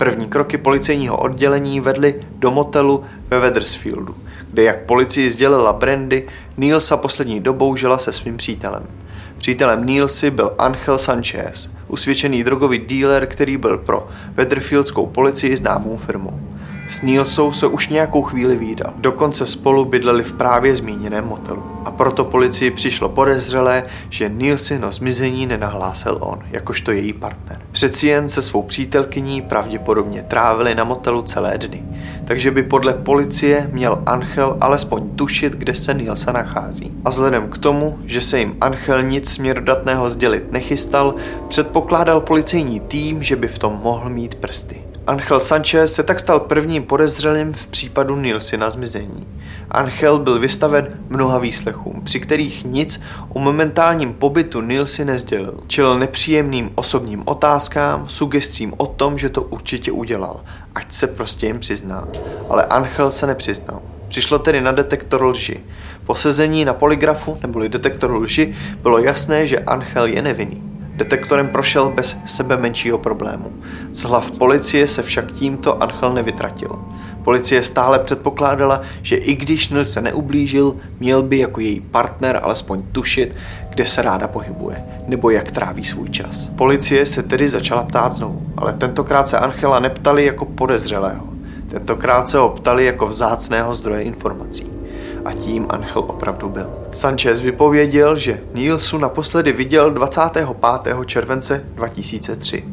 První 0.00 0.28
kroky 0.28 0.58
policejního 0.58 1.18
oddělení 1.18 1.80
vedly 1.80 2.14
do 2.38 2.50
motelu 2.50 3.04
ve 3.28 3.38
Wethersfieldu, 3.38 4.14
kde 4.50 4.62
jak 4.62 4.84
policii 4.84 5.30
sdělila 5.30 5.72
Brandy, 5.72 6.26
Nielsa 6.56 6.96
poslední 6.96 7.40
dobou 7.40 7.76
žila 7.76 7.98
se 7.98 8.12
svým 8.12 8.36
přítelem. 8.36 8.86
Přítelem 9.38 9.86
Nielsy 9.86 10.30
byl 10.30 10.54
Angel 10.58 10.98
Sanchez, 10.98 11.70
usvědčený 11.88 12.44
drogový 12.44 12.78
dealer, 12.78 13.26
který 13.26 13.56
byl 13.56 13.78
pro 13.78 14.08
Weatherfieldskou 14.34 15.06
policii 15.06 15.56
známou 15.56 15.96
firmou. 15.96 16.49
S 16.90 17.02
Nilsou 17.02 17.52
se 17.52 17.66
už 17.66 17.88
nějakou 17.88 18.22
chvíli 18.22 18.56
výdal. 18.56 18.92
Dokonce 18.96 19.46
spolu 19.46 19.84
bydleli 19.84 20.22
v 20.22 20.32
právě 20.32 20.74
zmíněném 20.74 21.24
motelu. 21.26 21.62
A 21.84 21.90
proto 21.90 22.24
policii 22.24 22.70
přišlo 22.70 23.08
podezřelé, 23.08 23.82
že 24.08 24.28
Nilsino 24.28 24.92
zmizení 24.92 25.46
nenahlásil 25.46 26.18
on, 26.20 26.38
jakožto 26.50 26.92
její 26.92 27.12
partner. 27.12 27.60
Přeci 27.72 28.06
jen 28.06 28.28
se 28.28 28.42
svou 28.42 28.62
přítelkyní 28.62 29.42
pravděpodobně 29.42 30.22
trávili 30.22 30.74
na 30.74 30.84
motelu 30.84 31.22
celé 31.22 31.58
dny. 31.58 31.84
Takže 32.24 32.50
by 32.50 32.62
podle 32.62 32.94
policie 32.94 33.70
měl 33.72 34.02
Angel 34.06 34.56
alespoň 34.60 35.10
tušit, 35.10 35.52
kde 35.52 35.74
se 35.74 35.94
Nilsa 35.94 36.32
nachází. 36.32 36.92
A 37.04 37.10
vzhledem 37.10 37.48
k 37.48 37.58
tomu, 37.58 37.98
že 38.04 38.20
se 38.20 38.38
jim 38.38 38.56
Angel 38.60 39.02
nic 39.02 39.30
směrodatného 39.30 40.10
sdělit 40.10 40.52
nechystal, 40.52 41.14
předpokládal 41.48 42.20
policejní 42.20 42.80
tým, 42.80 43.22
že 43.22 43.36
by 43.36 43.48
v 43.48 43.58
tom 43.58 43.80
mohl 43.82 44.10
mít 44.10 44.34
prsty. 44.34 44.89
Angel 45.10 45.40
Sanchez 45.40 45.94
se 45.94 46.02
tak 46.02 46.20
stal 46.20 46.40
prvním 46.40 46.82
podezřelým 46.82 47.52
v 47.52 47.66
případu 47.66 48.16
Nilsy 48.16 48.56
na 48.56 48.70
zmizení. 48.70 49.26
Angel 49.70 50.18
byl 50.18 50.38
vystaven 50.38 51.00
mnoha 51.08 51.38
výslechům, 51.38 52.00
při 52.04 52.20
kterých 52.20 52.64
nic 52.64 53.00
o 53.28 53.38
momentálním 53.38 54.12
pobytu 54.12 54.60
Nilsy 54.60 55.04
nezdělil. 55.04 55.60
Čelil 55.66 55.98
nepříjemným 55.98 56.70
osobním 56.74 57.22
otázkám, 57.26 58.08
sugestím 58.08 58.72
o 58.76 58.86
tom, 58.86 59.18
že 59.18 59.28
to 59.28 59.42
určitě 59.42 59.92
udělal, 59.92 60.40
ať 60.74 60.92
se 60.92 61.06
prostě 61.06 61.46
jim 61.46 61.58
přizná. 61.58 62.08
Ale 62.48 62.64
Angel 62.64 63.10
se 63.10 63.26
nepřiznal. 63.26 63.82
Přišlo 64.08 64.38
tedy 64.38 64.60
na 64.60 64.72
detektor 64.72 65.24
lži. 65.24 65.60
Po 66.04 66.14
sezení 66.14 66.64
na 66.64 66.74
poligrafu 66.74 67.38
neboli 67.42 67.68
detektoru 67.68 68.16
lži 68.16 68.54
bylo 68.82 68.98
jasné, 68.98 69.46
že 69.46 69.58
Angel 69.58 70.06
je 70.06 70.22
nevinný. 70.22 70.69
Detektorem 71.00 71.48
prošel 71.48 71.90
bez 71.90 72.16
sebe 72.24 72.56
menšího 72.56 72.98
problému. 72.98 73.52
Z 73.90 74.02
hlav 74.02 74.30
policie 74.30 74.88
se 74.88 75.02
však 75.02 75.32
tímto 75.32 75.82
Angel 75.82 76.12
nevytratil. 76.12 76.68
Policie 77.24 77.62
stále 77.62 77.98
předpokládala, 77.98 78.80
že 79.02 79.16
i 79.16 79.34
když 79.34 79.68
Nil 79.68 79.84
se 79.84 80.00
neublížil, 80.00 80.76
měl 81.00 81.22
by 81.22 81.38
jako 81.38 81.60
její 81.60 81.80
partner 81.80 82.40
alespoň 82.42 82.82
tušit, 82.92 83.36
kde 83.70 83.86
se 83.86 84.02
ráda 84.02 84.28
pohybuje, 84.28 84.84
nebo 85.06 85.30
jak 85.30 85.50
tráví 85.50 85.84
svůj 85.84 86.08
čas. 86.08 86.50
Policie 86.56 87.06
se 87.06 87.22
tedy 87.22 87.48
začala 87.48 87.82
ptát 87.82 88.12
znovu, 88.12 88.46
ale 88.56 88.72
tentokrát 88.72 89.28
se 89.28 89.38
Angela 89.38 89.80
neptali 89.80 90.24
jako 90.24 90.44
podezřelého. 90.44 91.28
Tentokrát 91.68 92.28
se 92.28 92.38
ho 92.38 92.48
ptali 92.48 92.84
jako 92.84 93.06
vzácného 93.06 93.74
zdroje 93.74 94.02
informací 94.02 94.79
a 95.24 95.32
tím 95.32 95.66
Angel 95.68 95.98
opravdu 95.98 96.48
byl. 96.48 96.78
Sanchez 96.92 97.40
vypověděl, 97.40 98.16
že 98.16 98.40
Nielsu 98.54 98.98
naposledy 98.98 99.52
viděl 99.52 99.90
25. 99.90 100.48
července 101.06 101.64
2003. 101.74 102.64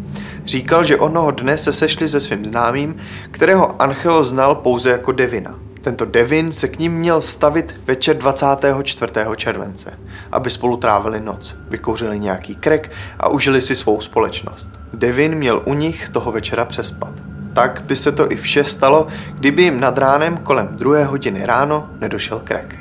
Říkal, 0.46 0.84
že 0.84 0.98
onoho 0.98 1.32
dne 1.32 1.58
se 1.58 1.74
sešli 1.74 2.10
se 2.10 2.20
svým 2.20 2.46
známým, 2.46 2.96
kterého 3.32 3.82
Angel 3.82 4.24
znal 4.24 4.56
pouze 4.56 4.92
jako 4.92 5.12
Devina. 5.12 5.60
Tento 5.82 6.06
Devin 6.06 6.52
se 6.52 6.68
k 6.68 6.80
ním 6.80 6.94
měl 6.94 7.22
stavit 7.22 7.76
večer 7.86 8.18
24. 8.18 9.12
července, 9.36 10.00
aby 10.32 10.50
spolu 10.50 10.78
trávili 10.78 11.22
noc, 11.22 11.56
vykouřili 11.70 12.20
nějaký 12.20 12.56
krek 12.56 12.92
a 13.20 13.30
užili 13.30 13.62
si 13.62 13.76
svou 13.76 14.02
společnost. 14.02 14.70
Devin 14.94 15.36
měl 15.36 15.62
u 15.66 15.74
nich 15.74 16.10
toho 16.10 16.32
večera 16.32 16.66
přespat 16.66 17.37
tak 17.58 17.84
by 17.86 17.96
se 17.96 18.12
to 18.12 18.32
i 18.32 18.36
vše 18.36 18.64
stalo, 18.64 19.08
kdyby 19.34 19.62
jim 19.64 19.80
nad 19.80 19.98
ránem 19.98 20.38
kolem 20.38 20.68
druhé 20.72 21.06
hodiny 21.06 21.46
ráno 21.46 21.90
nedošel 22.00 22.40
krek. 22.40 22.76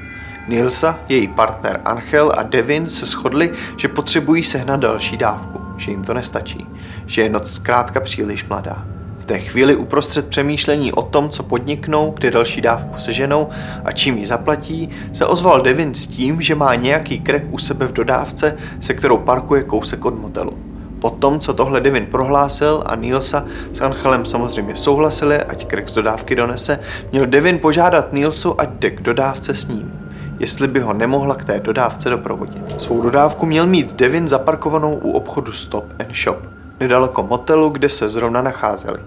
Nilsa, 0.48 0.98
její 1.08 1.28
partner 1.28 1.80
Angel 1.84 2.32
a 2.36 2.42
Devin 2.42 2.86
se 2.86 3.06
shodli, 3.06 3.50
že 3.76 3.88
potřebují 3.88 4.42
sehnat 4.42 4.80
další 4.80 5.16
dávku, 5.16 5.60
že 5.76 5.90
jim 5.90 6.04
to 6.04 6.14
nestačí, 6.14 6.66
že 7.06 7.22
je 7.22 7.28
noc 7.28 7.52
zkrátka 7.52 8.00
příliš 8.00 8.44
mladá. 8.44 8.84
V 9.18 9.24
té 9.24 9.38
chvíli 9.38 9.76
uprostřed 9.76 10.28
přemýšlení 10.28 10.92
o 10.92 11.02
tom, 11.02 11.30
co 11.30 11.42
podniknou, 11.42 12.10
kde 12.10 12.30
další 12.30 12.60
dávku 12.60 12.98
seženou 12.98 13.48
a 13.84 13.92
čím 13.92 14.18
ji 14.18 14.26
zaplatí, 14.26 14.88
se 15.12 15.26
ozval 15.26 15.60
Devin 15.60 15.94
s 15.94 16.06
tím, 16.06 16.42
že 16.42 16.54
má 16.54 16.74
nějaký 16.74 17.20
krek 17.20 17.44
u 17.50 17.58
sebe 17.58 17.86
v 17.86 17.92
dodávce, 17.92 18.56
se 18.80 18.94
kterou 18.94 19.18
parkuje 19.18 19.62
kousek 19.62 20.04
od 20.04 20.20
motelu. 20.20 20.65
Po 21.00 21.10
tom, 21.10 21.40
co 21.40 21.54
tohle 21.54 21.80
Devin 21.80 22.06
prohlásil 22.06 22.82
a 22.86 22.94
Nilsa 22.94 23.44
s 23.72 23.80
Angelem 23.80 24.26
samozřejmě 24.26 24.76
souhlasili, 24.76 25.38
ať 25.38 25.66
krek 25.66 25.88
z 25.88 25.94
dodávky 25.94 26.34
donese, 26.34 26.78
měl 27.12 27.26
Devin 27.26 27.58
požádat 27.58 28.12
Nilsu, 28.12 28.60
ať 28.60 28.68
jde 28.70 28.90
k 28.90 29.00
dodávce 29.00 29.54
s 29.54 29.66
ním 29.66 30.06
jestli 30.38 30.68
by 30.68 30.80
ho 30.80 30.92
nemohla 30.92 31.34
k 31.34 31.44
té 31.44 31.60
dodávce 31.60 32.10
doprovodit. 32.10 32.80
Svou 32.80 33.02
dodávku 33.02 33.46
měl 33.46 33.66
mít 33.66 33.92
Devin 33.92 34.28
zaparkovanou 34.28 34.94
u 34.94 35.10
obchodu 35.12 35.52
Stop 35.52 35.84
and 35.98 36.14
Shop, 36.14 36.36
nedaleko 36.80 37.22
motelu, 37.22 37.68
kde 37.68 37.88
se 37.88 38.08
zrovna 38.08 38.42
nacházeli. 38.42 38.98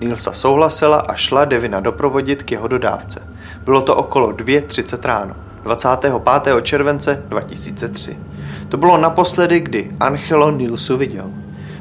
Nilsa 0.00 0.32
souhlasila 0.32 0.96
a 0.96 1.14
šla 1.14 1.44
Devina 1.44 1.80
doprovodit 1.80 2.42
k 2.42 2.52
jeho 2.52 2.68
dodávce. 2.68 3.20
Bylo 3.64 3.80
to 3.80 3.96
okolo 3.96 4.30
2.30 4.30 4.98
ráno, 5.06 5.34
25. 5.62 6.62
července 6.62 7.22
2003. 7.28 8.18
To 8.68 8.76
bylo 8.76 8.98
naposledy, 8.98 9.60
kdy 9.60 9.90
Angelo 10.00 10.50
Nilsu 10.50 10.96
viděl. 10.96 11.30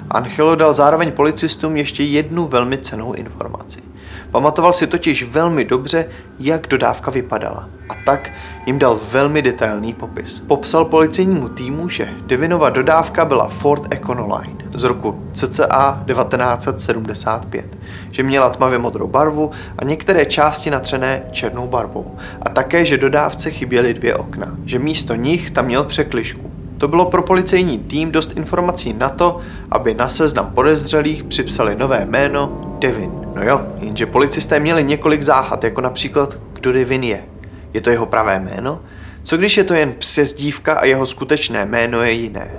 Angelo 0.10 0.56
dal 0.56 0.74
zároveň 0.74 1.12
policistům 1.12 1.78
ještě 1.78 2.04
jednu 2.04 2.48
velmi 2.48 2.78
cenou 2.78 3.14
informaci. 3.14 3.80
Pamatoval 4.32 4.74
si 4.74 4.88
totiž 4.88 5.24
velmi 5.24 5.66
dobře, 5.66 6.06
jak 6.40 6.68
dodávka 6.68 7.12
vypadala 7.12 7.70
a 7.90 7.94
tak 8.06 8.32
jim 8.66 8.80
dal 8.80 9.00
velmi 9.12 9.42
detailní 9.42 9.94
popis. 9.94 10.40
Popsal 10.48 10.86
policejnímu 10.86 11.50
týmu, 11.50 11.90
že 11.90 12.10
Devinova 12.26 12.70
dodávka 12.70 13.26
byla 13.26 13.48
Ford 13.48 13.94
Econoline 13.94 14.58
z 14.76 14.84
roku 14.84 15.28
cca 15.34 16.04
1975, 16.06 17.78
že 18.12 18.24
měla 18.24 18.50
tmavě 18.50 18.78
modrou 18.78 19.08
barvu 19.08 19.52
a 19.78 19.84
některé 19.84 20.26
části 20.26 20.70
natřené 20.70 21.24
černou 21.32 21.68
barvou 21.68 22.16
a 22.42 22.50
také, 22.50 22.86
že 22.86 22.98
dodávce 22.98 23.52
chyběly 23.52 23.94
dvě 23.94 24.16
okna, 24.16 24.58
že 24.66 24.80
místo 24.80 25.16
nich 25.16 25.52
tam 25.52 25.66
měl 25.66 25.84
překližku. 25.84 26.57
To 26.78 26.88
bylo 26.88 27.06
pro 27.06 27.24
policejní 27.24 27.80
tým 27.80 28.12
dost 28.12 28.38
informací 28.38 28.94
na 28.94 29.10
to, 29.10 29.40
aby 29.72 29.94
na 29.94 30.10
seznam 30.10 30.52
podezřelých 30.56 31.24
připsali 31.24 31.76
nové 31.76 32.06
jméno 32.06 32.62
Devin. 32.80 33.12
No 33.36 33.44
jo, 33.44 33.62
jenže 33.80 34.06
policisté 34.06 34.60
měli 34.60 34.84
několik 34.84 35.22
záhad, 35.22 35.64
jako 35.64 35.82
například, 35.82 36.38
kdo 36.54 36.74
Devin 36.74 37.04
je. 37.04 37.24
Je 37.74 37.82
to 37.82 37.90
jeho 37.90 38.06
pravé 38.06 38.40
jméno? 38.40 38.80
Co 39.24 39.38
když 39.38 39.58
je 39.58 39.64
to 39.64 39.74
jen 39.74 39.94
přezdívka 39.94 40.74
a 40.74 40.86
jeho 40.86 41.06
skutečné 41.06 41.66
jméno 41.66 42.04
je 42.04 42.12
jiné? 42.12 42.52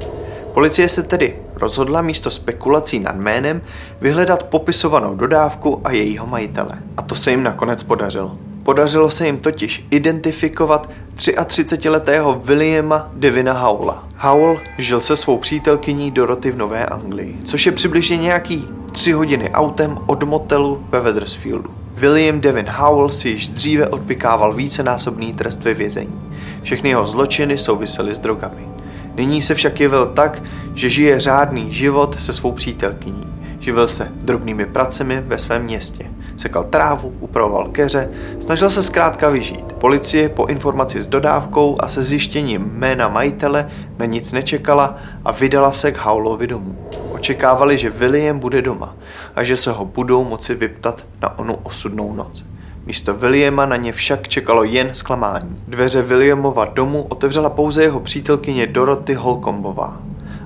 Policie 0.55 0.89
se 0.89 1.03
tedy 1.03 1.37
rozhodla 1.55 2.03
místo 2.03 2.31
spekulací 2.31 2.99
nad 2.99 3.17
jménem 3.17 3.63
vyhledat 4.01 4.43
popisovanou 4.43 5.15
dodávku 5.15 5.81
a 5.85 5.93
jejího 5.93 6.27
majitele. 6.27 6.79
A 6.97 7.03
to 7.03 7.15
se 7.15 7.31
jim 7.31 7.43
nakonec 7.43 7.83
podařilo. 7.83 8.39
Podařilo 8.69 9.11
se 9.11 9.27
jim 9.27 9.39
totiž 9.39 9.87
identifikovat 9.91 10.91
33-letého 11.17 12.41
Williama 12.45 13.11
Devina 13.15 13.53
Howla. 13.53 14.09
Howl 14.17 14.61
žil 14.79 15.01
se 15.01 15.17
svou 15.17 15.39
přítelkyní 15.39 16.11
Dorothy 16.11 16.51
v 16.51 16.57
Nové 16.57 16.87
Anglii, 16.87 17.37
což 17.45 17.67
je 17.67 17.73
přibližně 17.73 18.17
nějaký 18.17 18.69
3 18.93 19.13
hodiny 19.13 19.51
autem 19.51 19.99
od 20.07 20.23
motelu 20.23 20.85
ve 20.91 21.01
Wethersfieldu. 21.01 21.71
William 21.95 22.41
Devin 22.41 22.67
Howell 22.69 23.11
si 23.11 23.29
již 23.29 23.49
dříve 23.49 23.89
odpikával 23.89 24.53
vícenásobný 24.53 25.33
trest 25.33 25.65
ve 25.65 25.75
vězení. 25.75 26.21
Všechny 26.63 26.89
jeho 26.89 27.07
zločiny 27.07 27.59
souvisely 27.59 28.15
s 28.15 28.19
drogami. 28.19 28.69
Nyní 29.15 29.43
se 29.43 29.55
však 29.55 29.81
jevil 29.81 30.07
tak, 30.07 30.43
že 30.75 30.89
žije 30.89 31.21
řádný 31.21 31.73
život 31.73 32.21
se 32.21 32.33
svou 32.33 32.53
přítelkyní. 32.53 33.23
Živil 33.61 33.89
se 33.89 34.13
drobnými 34.15 34.67
pracemi 34.67 35.23
ve 35.27 35.39
svém 35.39 35.63
městě. 35.63 36.11
Sekal 36.39 36.65
trávu, 36.65 37.15
upravoval 37.21 37.69
keře, 37.69 38.11
snažil 38.41 38.71
se 38.71 38.83
zkrátka 38.83 39.29
vyžít. 39.29 39.73
Policie 39.73 40.29
po 40.29 40.47
informaci 40.47 41.03
s 41.03 41.07
dodávkou 41.07 41.77
a 41.81 41.89
se 41.89 42.03
zjištěním 42.03 42.71
jména 42.73 43.09
majitele 43.09 43.69
na 43.99 44.05
nic 44.05 44.33
nečekala 44.33 44.97
a 45.25 45.33
vydala 45.33 45.73
se 45.73 45.93
k 45.93 45.99
Howlovi 45.99 46.47
domů. 46.47 46.79
Očekávali, 47.13 47.79
že 47.79 47.91
William 47.91 48.39
bude 48.39 48.63
doma 48.63 48.97
a 49.37 49.45
že 49.45 49.57
se 49.57 49.73
ho 49.73 49.85
budou 49.85 50.25
moci 50.25 50.55
vyptat 50.55 51.05
na 51.23 51.39
onu 51.39 51.57
osudnou 51.63 52.13
noc. 52.13 52.45
Místo 52.87 53.15
Williama 53.15 53.67
na 53.67 53.77
ně 53.77 53.93
však 53.93 54.29
čekalo 54.29 54.65
jen 54.65 54.91
zklamání. 54.93 55.63
Dveře 55.69 56.03
Williamova 56.03 56.65
domu 56.65 57.03
otevřela 57.03 57.51
pouze 57.51 57.83
jeho 57.83 58.01
přítelkyně 58.01 58.67
Dorothy 58.67 59.15
Holkombová. 59.15 60.01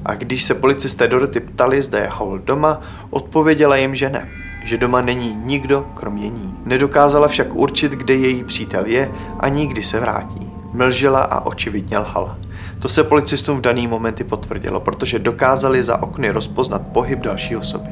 A 0.05 0.15
když 0.15 0.43
se 0.43 0.55
policisté 0.55 1.09
Dorothy 1.09 1.41
ptali, 1.41 1.83
zda 1.83 1.99
je 1.99 2.09
Howell 2.11 2.39
doma, 2.39 2.81
odpověděla 3.11 3.77
jim, 3.77 3.95
že 3.95 4.11
ne 4.11 4.29
že 4.65 4.79
doma 4.79 5.03
není 5.03 5.35
nikdo 5.45 5.87
kromě 5.95 6.29
ní. 6.29 6.55
Nedokázala 6.65 7.29
však 7.29 7.55
určit, 7.55 7.93
kde 7.93 8.15
její 8.15 8.45
přítel 8.45 8.87
je 8.87 9.11
ani 9.41 9.67
kdy 9.67 9.83
se 9.83 10.01
vrátí. 10.01 10.53
Mlžela 10.73 11.23
a 11.23 11.47
očividně 11.47 11.99
lhala. 11.99 12.39
To 12.79 12.89
se 12.89 13.05
policistům 13.05 13.59
v 13.59 13.61
daný 13.61 13.87
momenty 13.87 14.25
potvrdilo, 14.25 14.81
protože 14.81 15.19
dokázali 15.19 15.83
za 15.83 16.03
okny 16.03 16.31
rozpoznat 16.31 16.83
pohyb 16.93 17.19
další 17.19 17.57
osoby. 17.57 17.91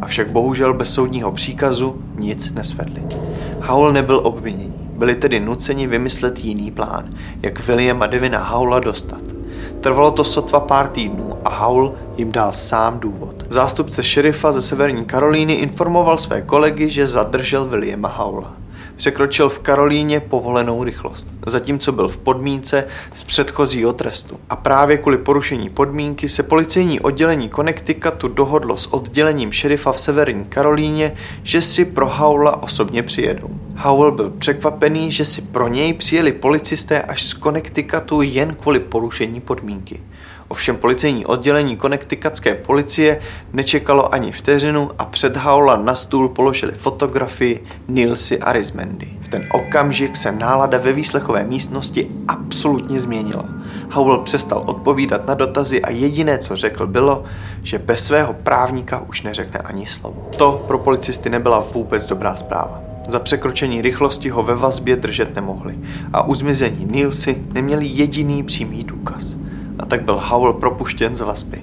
Avšak 0.00 0.30
bohužel 0.30 0.74
bez 0.74 0.94
soudního 0.94 1.32
příkazu 1.32 2.02
nic 2.18 2.52
nesvedli. 2.52 3.02
Howl 3.62 3.92
nebyl 3.92 4.20
obviněný, 4.24 4.74
byli 4.90 5.14
tedy 5.14 5.40
nuceni 5.40 5.86
vymyslet 5.86 6.44
jiný 6.44 6.70
plán, 6.70 7.04
jak 7.42 7.66
Williama 7.66 8.06
Devina 8.06 8.44
Howla 8.44 8.80
dostat. 8.80 9.22
Trvalo 9.80 10.10
to 10.10 10.24
sotva 10.24 10.60
pár 10.60 10.88
týdnů 10.88 11.34
a 11.44 11.50
Howl 11.50 11.94
jim 12.16 12.32
dal 12.32 12.52
sám 12.52 12.98
důvod. 13.00 13.35
Zástupce 13.48 14.02
šerifa 14.02 14.52
ze 14.52 14.62
Severní 14.62 15.04
Karolíny 15.04 15.52
informoval 15.52 16.18
své 16.18 16.42
kolegy, 16.42 16.90
že 16.90 17.06
zadržel 17.06 17.64
Williama 17.66 18.08
Howla 18.08 18.66
překročil 18.96 19.48
v 19.48 19.60
Karolíně 19.60 20.20
povolenou 20.20 20.84
rychlost, 20.84 21.34
zatímco 21.46 21.92
byl 21.92 22.08
v 22.08 22.18
podmínce 22.18 22.84
z 23.14 23.24
předchozího 23.24 23.92
trestu. 23.92 24.40
A 24.50 24.56
právě 24.56 24.98
kvůli 24.98 25.18
porušení 25.18 25.70
podmínky 25.70 26.28
se 26.28 26.42
policejní 26.42 27.00
oddělení 27.00 27.50
Connecticutu 27.50 28.28
dohodlo 28.28 28.78
s 28.78 28.86
oddělením 28.86 29.52
šerifa 29.52 29.92
v 29.92 30.00
Severní 30.00 30.44
Karolíně, 30.44 31.12
že 31.42 31.62
si 31.62 31.84
pro 31.84 32.08
Howla 32.08 32.62
osobně 32.62 33.02
přijedou. 33.02 33.50
Howell 33.76 34.12
byl 34.12 34.30
překvapený, 34.30 35.12
že 35.12 35.24
si 35.24 35.42
pro 35.42 35.68
něj 35.68 35.92
přijeli 35.92 36.32
policisté 36.32 37.02
až 37.02 37.24
z 37.24 37.34
Connecticutu 37.34 38.22
jen 38.22 38.54
kvůli 38.54 38.80
porušení 38.80 39.40
podmínky. 39.40 40.02
Ovšem 40.48 40.76
policejní 40.76 41.26
oddělení 41.26 41.76
konektikatské 41.76 42.54
policie 42.54 43.18
nečekalo 43.52 44.14
ani 44.14 44.32
vteřinu 44.32 44.90
a 44.98 45.04
před 45.04 45.36
Haula 45.36 45.76
na 45.76 45.94
stůl 45.94 46.28
položili 46.28 46.72
fotografii 46.72 47.64
Nilsy 47.88 48.38
Arismendy. 48.38 49.08
V 49.20 49.28
ten 49.28 49.48
okamžik 49.52 50.16
se 50.16 50.32
nálada 50.32 50.78
ve 50.78 50.92
výslechové 50.92 51.44
místnosti 51.44 52.08
absolutně 52.28 53.00
změnila. 53.00 53.44
Howell 53.90 54.18
přestal 54.18 54.62
odpovídat 54.66 55.26
na 55.26 55.34
dotazy 55.34 55.82
a 55.82 55.90
jediné, 55.90 56.38
co 56.38 56.56
řekl, 56.56 56.86
bylo, 56.86 57.24
že 57.62 57.78
bez 57.78 58.04
svého 58.04 58.32
právníka 58.32 59.00
už 59.00 59.22
neřekne 59.22 59.60
ani 59.60 59.86
slovo. 59.86 60.28
To 60.36 60.64
pro 60.66 60.78
policisty 60.78 61.30
nebyla 61.30 61.66
vůbec 61.72 62.06
dobrá 62.06 62.36
zpráva. 62.36 62.82
Za 63.08 63.18
překročení 63.18 63.82
rychlosti 63.82 64.28
ho 64.28 64.42
ve 64.42 64.54
vazbě 64.54 64.96
držet 64.96 65.34
nemohli 65.34 65.78
a 66.12 66.22
u 66.22 66.34
zmizení 66.34 66.86
Nilsy 66.90 67.42
neměli 67.52 67.86
jediný 67.86 68.42
přímý 68.42 68.84
důkaz 68.84 69.36
a 69.78 69.86
tak 69.86 70.02
byl 70.02 70.18
Howell 70.18 70.52
propuštěn 70.52 71.14
z 71.14 71.20
vazby. 71.20 71.62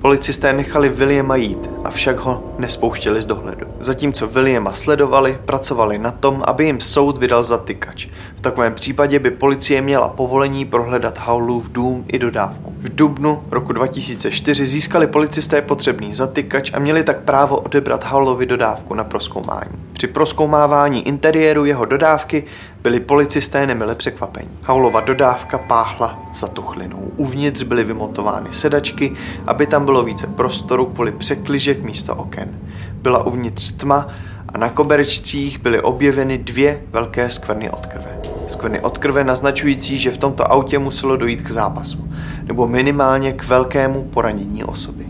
Policisté 0.00 0.52
nechali 0.52 0.88
Williama 0.88 1.36
jít, 1.36 1.70
avšak 1.84 2.20
ho 2.20 2.54
nespouštěli 2.58 3.22
z 3.22 3.26
dohledu. 3.26 3.66
Zatímco 3.84 4.26
Williama 4.26 4.72
sledovali, 4.72 5.38
pracovali 5.44 5.98
na 5.98 6.10
tom, 6.10 6.42
aby 6.46 6.64
jim 6.64 6.80
soud 6.80 7.18
vydal 7.18 7.44
zatykač. 7.44 8.06
V 8.36 8.40
takovém 8.40 8.74
případě 8.74 9.18
by 9.18 9.30
policie 9.30 9.82
měla 9.82 10.08
povolení 10.08 10.64
prohledat 10.64 11.18
Howlův 11.18 11.68
dům 11.68 12.04
i 12.08 12.18
dodávku. 12.18 12.74
V 12.78 12.94
dubnu 12.94 13.44
roku 13.50 13.72
2004 13.72 14.66
získali 14.66 15.06
policisté 15.06 15.62
potřebný 15.62 16.14
zatykač 16.14 16.70
a 16.74 16.78
měli 16.78 17.04
tak 17.04 17.20
právo 17.20 17.56
odebrat 17.56 18.04
Howlovi 18.04 18.46
dodávku 18.46 18.94
na 18.94 19.04
proskoumání. 19.04 19.70
Při 19.92 20.06
proskoumávání 20.06 21.08
interiéru 21.08 21.64
jeho 21.64 21.84
dodávky 21.84 22.44
byli 22.82 23.00
policisté 23.00 23.66
nemile 23.66 23.94
překvapení. 23.94 24.50
Haulova 24.62 25.00
dodávka 25.00 25.58
páchla 25.58 26.18
za 26.32 26.48
tuchlinou. 26.48 27.12
Uvnitř 27.16 27.62
byly 27.62 27.84
vymontovány 27.84 28.52
sedačky, 28.52 29.12
aby 29.46 29.66
tam 29.66 29.84
bylo 29.84 30.04
více 30.04 30.26
prostoru 30.26 30.86
kvůli 30.86 31.12
překližek 31.12 31.82
místo 31.82 32.14
oken. 32.14 32.58
Byla 33.02 33.26
uvnitř 33.26 33.70
tma 33.70 34.08
a 34.48 34.58
na 34.58 34.68
koberečcích 34.68 35.58
byly 35.58 35.80
objeveny 35.80 36.38
dvě 36.38 36.82
velké 36.90 37.30
skvrny 37.30 37.70
od 37.70 37.86
krve. 37.86 38.20
Skvrny 38.48 38.80
od 38.80 38.98
krve 38.98 39.24
naznačující, 39.24 39.98
že 39.98 40.10
v 40.10 40.18
tomto 40.18 40.52
autě 40.52 40.78
muselo 40.78 41.16
dojít 41.16 41.42
k 41.42 41.50
zápasu, 41.50 42.08
nebo 42.44 42.66
minimálně 42.66 43.32
k 43.32 43.44
velkému 43.44 44.02
poranění 44.02 44.64
osoby. 44.64 45.06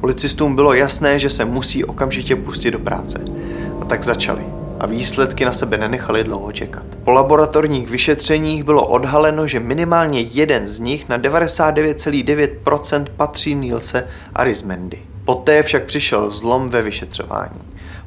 Policistům 0.00 0.54
bylo 0.54 0.74
jasné, 0.74 1.18
že 1.18 1.30
se 1.30 1.44
musí 1.44 1.84
okamžitě 1.84 2.36
pustit 2.36 2.70
do 2.70 2.78
práce. 2.78 3.18
A 3.80 3.84
tak 3.84 4.04
začali. 4.04 4.44
a 4.80 4.86
výsledky 4.86 5.44
na 5.44 5.52
sebe 5.52 5.78
nenechaly 5.78 6.24
dlouho 6.24 6.52
čekat. 6.52 6.84
Po 7.04 7.10
laboratorních 7.10 7.90
vyšetřeních 7.90 8.64
bylo 8.64 8.86
odhaleno, 8.86 9.46
že 9.46 9.60
minimálně 9.60 10.20
jeden 10.20 10.68
z 10.68 10.78
nich 10.78 11.08
na 11.08 11.18
99,9% 11.18 13.04
patří 13.16 13.54
Nilse 13.54 14.04
Arismendy. 14.34 15.11
Poté 15.24 15.62
však 15.62 15.84
přišel 15.84 16.30
zlom 16.30 16.68
ve 16.68 16.82
vyšetřování. 16.82 17.60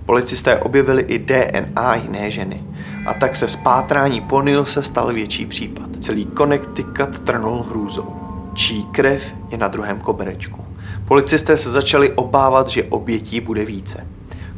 Policisté 0.06 0.58
objevili 0.58 1.02
i 1.02 1.20
DNA 1.20 1.96
jiné 1.96 2.32
ženy. 2.32 2.64
A 3.06 3.14
tak 3.14 3.36
se 3.36 3.48
zpátrání 3.48 4.22
po 4.22 4.42
Nilse 4.42 4.84
stal 4.84 5.14
větší 5.14 5.46
případ. 5.46 5.90
Celý 6.00 6.28
Connecticut 6.38 7.20
trnul 7.20 7.66
hrůzou. 7.70 8.16
Čí 8.54 8.84
krev 8.84 9.34
je 9.52 9.58
na 9.58 9.68
druhém 9.68 10.00
koberečku. 10.00 10.66
Policisté 11.08 11.58
se 11.58 11.70
začali 11.70 12.12
obávat, 12.12 12.68
že 12.68 12.84
obětí 12.84 13.42
bude 13.42 13.66
více. 13.66 14.08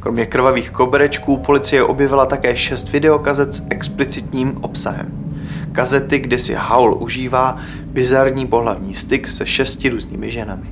Kromě 0.00 0.26
krvavých 0.26 0.70
koberečků 0.70 1.36
policie 1.36 1.82
objevila 1.82 2.26
také 2.26 2.56
šest 2.56 2.92
videokazet 2.92 3.54
s 3.54 3.62
explicitním 3.70 4.58
obsahem. 4.60 5.34
Kazety, 5.72 6.18
kde 6.18 6.38
si 6.38 6.54
Howl 6.54 7.02
užívá 7.02 7.58
bizarní 7.84 8.46
pohlavní 8.46 8.94
styk 8.94 9.28
se 9.28 9.46
šesti 9.46 9.88
různými 9.88 10.30
ženami. 10.30 10.68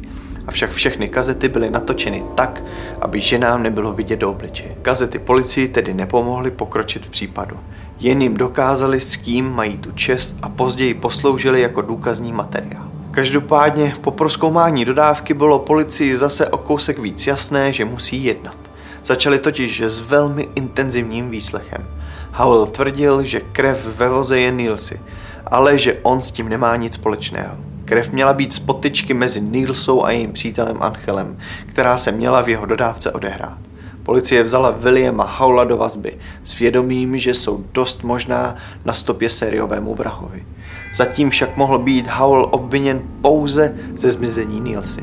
Avšak 0.47 0.71
všechny 0.71 1.09
kazety 1.09 1.49
byly 1.49 1.71
natočeny 1.71 2.25
tak, 2.35 2.62
aby 3.00 3.21
ženám 3.21 3.62
nebylo 3.62 3.93
vidět 3.93 4.21
do 4.21 4.31
obličeje. 4.31 4.76
Kazety 4.83 5.19
policii 5.19 5.69
tedy 5.69 5.95
nepomohly 5.95 6.50
pokročit 6.50 7.07
v 7.07 7.11
případu. 7.11 7.59
Jen 8.00 8.23
jim 8.23 8.37
dokázali, 8.37 9.00
s 9.00 9.17
kým 9.17 9.53
mají 9.53 9.79
tu 9.79 9.93
čest 9.93 10.37
a 10.43 10.49
později 10.49 10.95
posloužili 10.95 11.61
jako 11.61 11.83
důkazní 11.83 12.33
materiál. 12.33 12.91
Každopádně 13.11 13.95
po 14.00 14.11
proskoumání 14.11 14.85
dodávky 14.85 15.35
bylo 15.35 15.59
policii 15.59 16.17
zase 16.17 16.49
o 16.49 16.59
kousek 16.59 16.99
víc 16.99 17.26
jasné, 17.26 17.73
že 17.73 17.85
musí 17.85 18.25
jednat. 18.25 18.57
Začali 19.05 19.38
totiž 19.38 19.81
s 19.81 20.00
velmi 20.00 20.49
intenzivním 20.55 21.31
výslechem. 21.31 21.87
Howell 22.33 22.67
tvrdil, 22.67 23.23
že 23.23 23.41
krev 23.41 23.97
ve 23.97 24.09
voze 24.09 24.38
je 24.38 24.50
Nilsy, 24.50 25.00
ale 25.47 25.79
že 25.79 25.99
on 26.03 26.23
s 26.23 26.31
tím 26.31 26.49
nemá 26.49 26.76
nic 26.76 26.95
společného. 26.95 27.57
Krev 27.87 28.12
měla 28.12 28.33
být 28.33 28.52
z 28.52 28.59
potyčky 28.59 29.14
mezi 29.14 29.40
Nilsou 29.40 30.05
a 30.05 30.11
jejím 30.11 30.33
přítelem 30.33 30.76
Angelem, 30.81 31.38
která 31.66 31.99
se 31.99 32.12
měla 32.12 32.40
v 32.43 32.49
jeho 32.49 32.66
dodávce 32.66 33.12
odehrát. 33.12 33.59
Policie 34.02 34.43
vzala 34.43 34.71
Williama 34.71 35.25
Howla 35.38 35.64
do 35.64 35.76
vazby 35.76 36.19
s 36.45 36.59
vědomím, 36.59 37.19
že 37.19 37.35
jsou 37.35 37.64
dost 37.73 38.02
možná 38.02 38.55
na 38.85 38.95
stopě 38.95 39.31
sériovému 39.31 39.95
vrahovi. 39.95 40.47
Zatím 40.95 41.31
však 41.31 41.57
mohl 41.57 41.78
být 41.78 42.07
Howl 42.07 42.49
obviněn 42.50 43.02
pouze 43.21 43.75
ze 43.95 44.11
zmizení 44.11 44.61
Nilsy. 44.61 45.00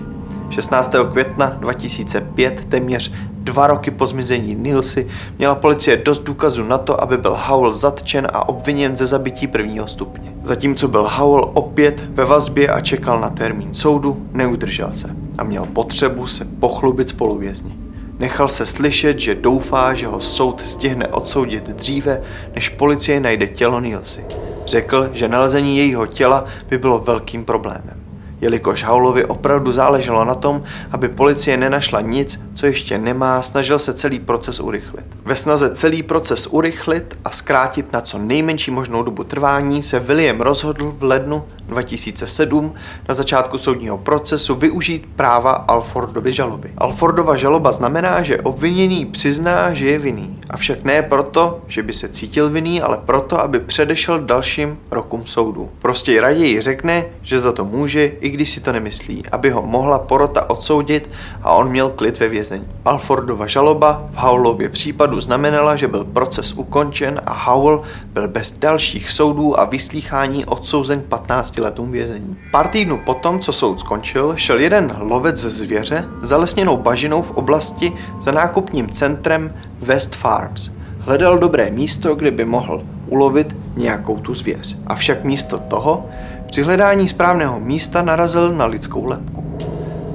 16. 0.49 0.95
května 1.11 1.45
2005, 1.59 2.65
téměř 2.69 3.11
dva 3.43 3.67
roky 3.67 3.91
po 3.91 4.07
zmizení 4.07 4.55
Nilsy, 4.55 5.07
měla 5.37 5.55
policie 5.55 5.97
dost 5.97 6.23
důkazů 6.23 6.63
na 6.63 6.77
to, 6.77 7.01
aby 7.03 7.17
byl 7.17 7.35
Howl 7.45 7.73
zatčen 7.73 8.27
a 8.33 8.49
obviněn 8.49 8.97
ze 8.97 9.05
zabití 9.05 9.47
prvního 9.47 9.87
stupně. 9.87 10.33
Zatímco 10.41 10.87
byl 10.87 11.07
Howl 11.09 11.51
opět 11.53 12.01
ve 12.09 12.25
vazbě 12.25 12.67
a 12.67 12.81
čekal 12.81 13.19
na 13.19 13.29
termín 13.29 13.73
soudu, 13.73 14.27
neudržel 14.31 14.89
se 14.93 15.15
a 15.37 15.43
měl 15.43 15.65
potřebu 15.65 16.27
se 16.27 16.45
pochlubit 16.45 17.09
spoluvězni. 17.09 17.77
Nechal 18.19 18.47
se 18.47 18.65
slyšet, 18.65 19.19
že 19.19 19.35
doufá, 19.35 19.93
že 19.93 20.07
ho 20.07 20.19
soud 20.19 20.61
stihne 20.61 21.07
odsoudit 21.07 21.69
dříve, 21.69 22.21
než 22.55 22.69
policie 22.69 23.19
najde 23.19 23.47
tělo 23.47 23.79
Nilsy. 23.79 24.25
Řekl, 24.65 25.09
že 25.13 25.27
nalezení 25.27 25.77
jejího 25.77 26.05
těla 26.05 26.45
by 26.69 26.77
bylo 26.77 26.99
velkým 26.99 27.45
problémem. 27.45 28.02
Jelikož 28.43 28.83
Haulovi 28.83 29.25
opravdu 29.25 29.71
záleželo 29.71 30.25
na 30.25 30.35
tom, 30.35 30.63
aby 30.91 31.09
policie 31.09 31.57
nenašla 31.57 32.01
nic, 32.01 32.39
co 32.53 32.65
ještě 32.65 32.97
nemá, 32.97 33.41
snažil 33.41 33.79
se 33.79 33.93
celý 33.93 34.19
proces 34.19 34.59
urychlit. 34.59 35.05
Ve 35.25 35.35
snaze 35.35 35.75
celý 35.75 36.03
proces 36.03 36.47
urychlit 36.47 37.17
a 37.25 37.29
zkrátit 37.29 37.93
na 37.93 38.01
co 38.01 38.17
nejmenší 38.17 38.71
možnou 38.71 39.03
dobu 39.03 39.23
trvání 39.23 39.83
se 39.83 39.99
William 39.99 40.41
rozhodl 40.41 40.95
v 40.97 41.03
lednu 41.03 41.43
2007 41.67 42.73
na 43.09 43.15
začátku 43.15 43.57
soudního 43.57 43.97
procesu 43.97 44.55
využít 44.55 45.05
práva 45.15 45.51
Alfordovy 45.51 46.33
žaloby. 46.33 46.71
Alfordova 46.77 47.35
žaloba 47.35 47.71
znamená, 47.71 48.23
že 48.23 48.37
obviněný 48.37 49.05
přizná, 49.05 49.73
že 49.73 49.85
je 49.89 49.99
vinný. 49.99 50.39
Avšak 50.49 50.83
ne 50.83 51.01
proto, 51.01 51.61
že 51.67 51.83
by 51.83 51.93
se 51.93 52.09
cítil 52.09 52.49
vinný, 52.49 52.81
ale 52.81 52.97
proto, 53.05 53.41
aby 53.41 53.59
předešel 53.59 54.19
dalším 54.19 54.77
rokům 54.91 55.25
soudu. 55.25 55.69
Prostě 55.79 56.21
raději 56.21 56.61
řekne, 56.61 57.05
že 57.21 57.39
za 57.39 57.51
to 57.51 57.65
může, 57.65 58.05
i 58.05 58.32
když 58.33 58.49
si 58.49 58.61
to 58.61 58.71
nemyslí, 58.71 59.23
aby 59.31 59.49
ho 59.49 59.61
mohla 59.61 59.99
porota 59.99 60.49
odsoudit 60.49 61.09
a 61.41 61.51
on 61.51 61.69
měl 61.69 61.89
klid 61.89 62.19
ve 62.19 62.29
vězení. 62.29 62.67
Alfordova 62.85 63.47
žaloba 63.47 64.05
v 64.11 64.17
Howlově 64.17 64.69
případu 64.69 65.21
znamenala, 65.21 65.75
že 65.75 65.87
byl 65.87 66.03
proces 66.03 66.51
ukončen 66.51 67.21
a 67.25 67.33
Howell 67.33 67.81
byl 68.13 68.27
bez 68.27 68.51
dalších 68.51 69.11
soudů 69.11 69.59
a 69.59 69.65
vyslýchání 69.65 70.45
odsouzen 70.45 71.01
15 71.01 71.57
letům 71.57 71.91
vězení. 71.91 72.37
Pár 72.51 72.67
týdnů 72.67 72.97
potom, 73.05 73.39
co 73.39 73.53
soud 73.53 73.79
skončil, 73.79 74.33
šel 74.35 74.59
jeden 74.59 74.95
lovec 74.99 75.35
ze 75.35 75.49
zvěře 75.49 76.05
zalesněnou 76.21 76.77
bažinou 76.77 77.21
v 77.21 77.31
oblasti 77.31 77.93
za 78.21 78.31
nákupním 78.31 78.89
centrem 78.89 79.53
West 79.79 80.15
Farms. 80.15 80.69
Hledal 80.99 81.37
dobré 81.37 81.71
místo, 81.71 82.15
kde 82.15 82.31
by 82.31 82.45
mohl 82.45 82.83
ulovit 83.07 83.55
nějakou 83.75 84.17
tu 84.17 84.33
zvěř. 84.33 84.77
Avšak 84.87 85.23
místo 85.23 85.59
toho 85.59 86.05
při 86.53 86.63
hledání 86.63 87.07
správného 87.07 87.59
místa 87.59 88.01
narazil 88.01 88.53
na 88.53 88.65
lidskou 88.65 89.05
lepku. 89.05 89.43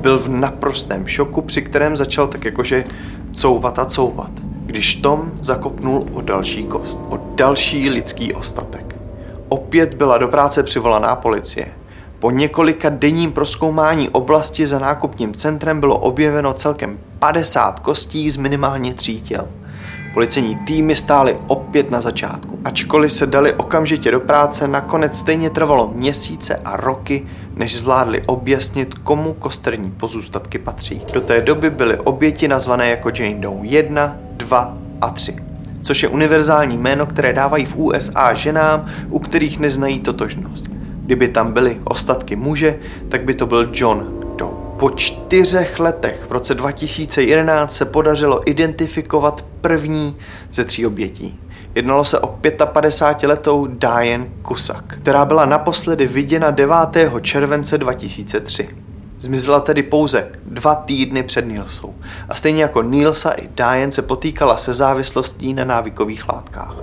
Byl 0.00 0.18
v 0.18 0.28
naprostém 0.28 1.06
šoku, 1.06 1.42
při 1.42 1.62
kterém 1.62 1.96
začal 1.96 2.26
tak 2.26 2.44
jakože 2.44 2.84
couvat 3.32 3.78
a 3.78 3.84
couvat, 3.84 4.30
když 4.66 4.94
Tom 4.94 5.32
zakopnul 5.40 6.06
o 6.12 6.20
další 6.20 6.64
kost, 6.64 7.00
o 7.10 7.18
další 7.34 7.90
lidský 7.90 8.32
ostatek. 8.32 8.96
Opět 9.48 9.94
byla 9.94 10.18
do 10.18 10.28
práce 10.28 10.62
přivolaná 10.62 11.16
policie. 11.16 11.66
Po 12.18 12.30
několika 12.30 12.88
denním 12.88 13.32
proskoumání 13.32 14.08
oblasti 14.08 14.66
za 14.66 14.78
nákupním 14.78 15.34
centrem 15.34 15.80
bylo 15.80 15.98
objeveno 15.98 16.52
celkem 16.52 16.98
50 17.18 17.80
kostí 17.80 18.30
z 18.30 18.36
minimálně 18.36 18.94
tří 18.94 19.20
těl. 19.20 19.48
Policejní 20.18 20.56
týmy 20.56 20.94
stály 20.94 21.36
opět 21.46 21.90
na 21.90 22.00
začátku. 22.00 22.58
Ačkoliv 22.64 23.12
se 23.12 23.26
dali 23.26 23.52
okamžitě 23.52 24.10
do 24.10 24.20
práce, 24.20 24.68
nakonec 24.68 25.18
stejně 25.18 25.50
trvalo 25.50 25.92
měsíce 25.94 26.56
a 26.64 26.76
roky, 26.76 27.26
než 27.56 27.76
zvládli 27.76 28.22
objasnit, 28.26 28.94
komu 28.94 29.32
kosterní 29.32 29.90
pozůstatky 29.90 30.58
patří. 30.58 31.02
Do 31.12 31.20
té 31.20 31.40
doby 31.40 31.70
byly 31.70 31.98
oběti 31.98 32.48
nazvané 32.48 32.90
jako 32.90 33.10
Jane 33.14 33.34
Doe 33.34 33.58
1, 33.62 34.16
2 34.30 34.78
a 35.00 35.10
3 35.10 35.36
což 35.82 36.02
je 36.02 36.08
univerzální 36.08 36.76
jméno, 36.76 37.06
které 37.06 37.32
dávají 37.32 37.64
v 37.64 37.76
USA 37.76 38.34
ženám, 38.34 38.86
u 39.10 39.18
kterých 39.18 39.58
neznají 39.58 40.00
totožnost. 40.00 40.66
Kdyby 41.02 41.28
tam 41.28 41.52
byly 41.52 41.80
ostatky 41.84 42.36
muže, 42.36 42.78
tak 43.08 43.24
by 43.24 43.34
to 43.34 43.46
byl 43.46 43.70
John 43.72 44.18
po 44.78 44.90
čtyřech 44.90 45.80
letech 45.80 46.24
v 46.28 46.32
roce 46.32 46.54
2011 46.54 47.76
se 47.76 47.84
podařilo 47.84 48.50
identifikovat 48.50 49.44
první 49.60 50.16
ze 50.50 50.64
tří 50.64 50.86
obětí. 50.86 51.40
Jednalo 51.74 52.04
se 52.04 52.18
o 52.18 52.26
55-letou 52.26 53.66
Diane 53.66 54.26
Kusak, 54.42 54.98
která 55.02 55.24
byla 55.24 55.46
naposledy 55.46 56.06
viděna 56.06 56.50
9. 56.50 56.76
července 57.20 57.78
2003. 57.78 58.68
Zmizela 59.20 59.60
tedy 59.60 59.82
pouze 59.82 60.28
dva 60.46 60.74
týdny 60.74 61.22
před 61.22 61.46
Nilsou. 61.46 61.94
A 62.28 62.34
stejně 62.34 62.62
jako 62.62 62.82
Nilsa 62.82 63.30
i 63.30 63.48
Diane 63.48 63.92
se 63.92 64.02
potýkala 64.02 64.56
se 64.56 64.72
závislostí 64.72 65.54
na 65.54 65.64
návykových 65.64 66.28
látkách. 66.28 66.76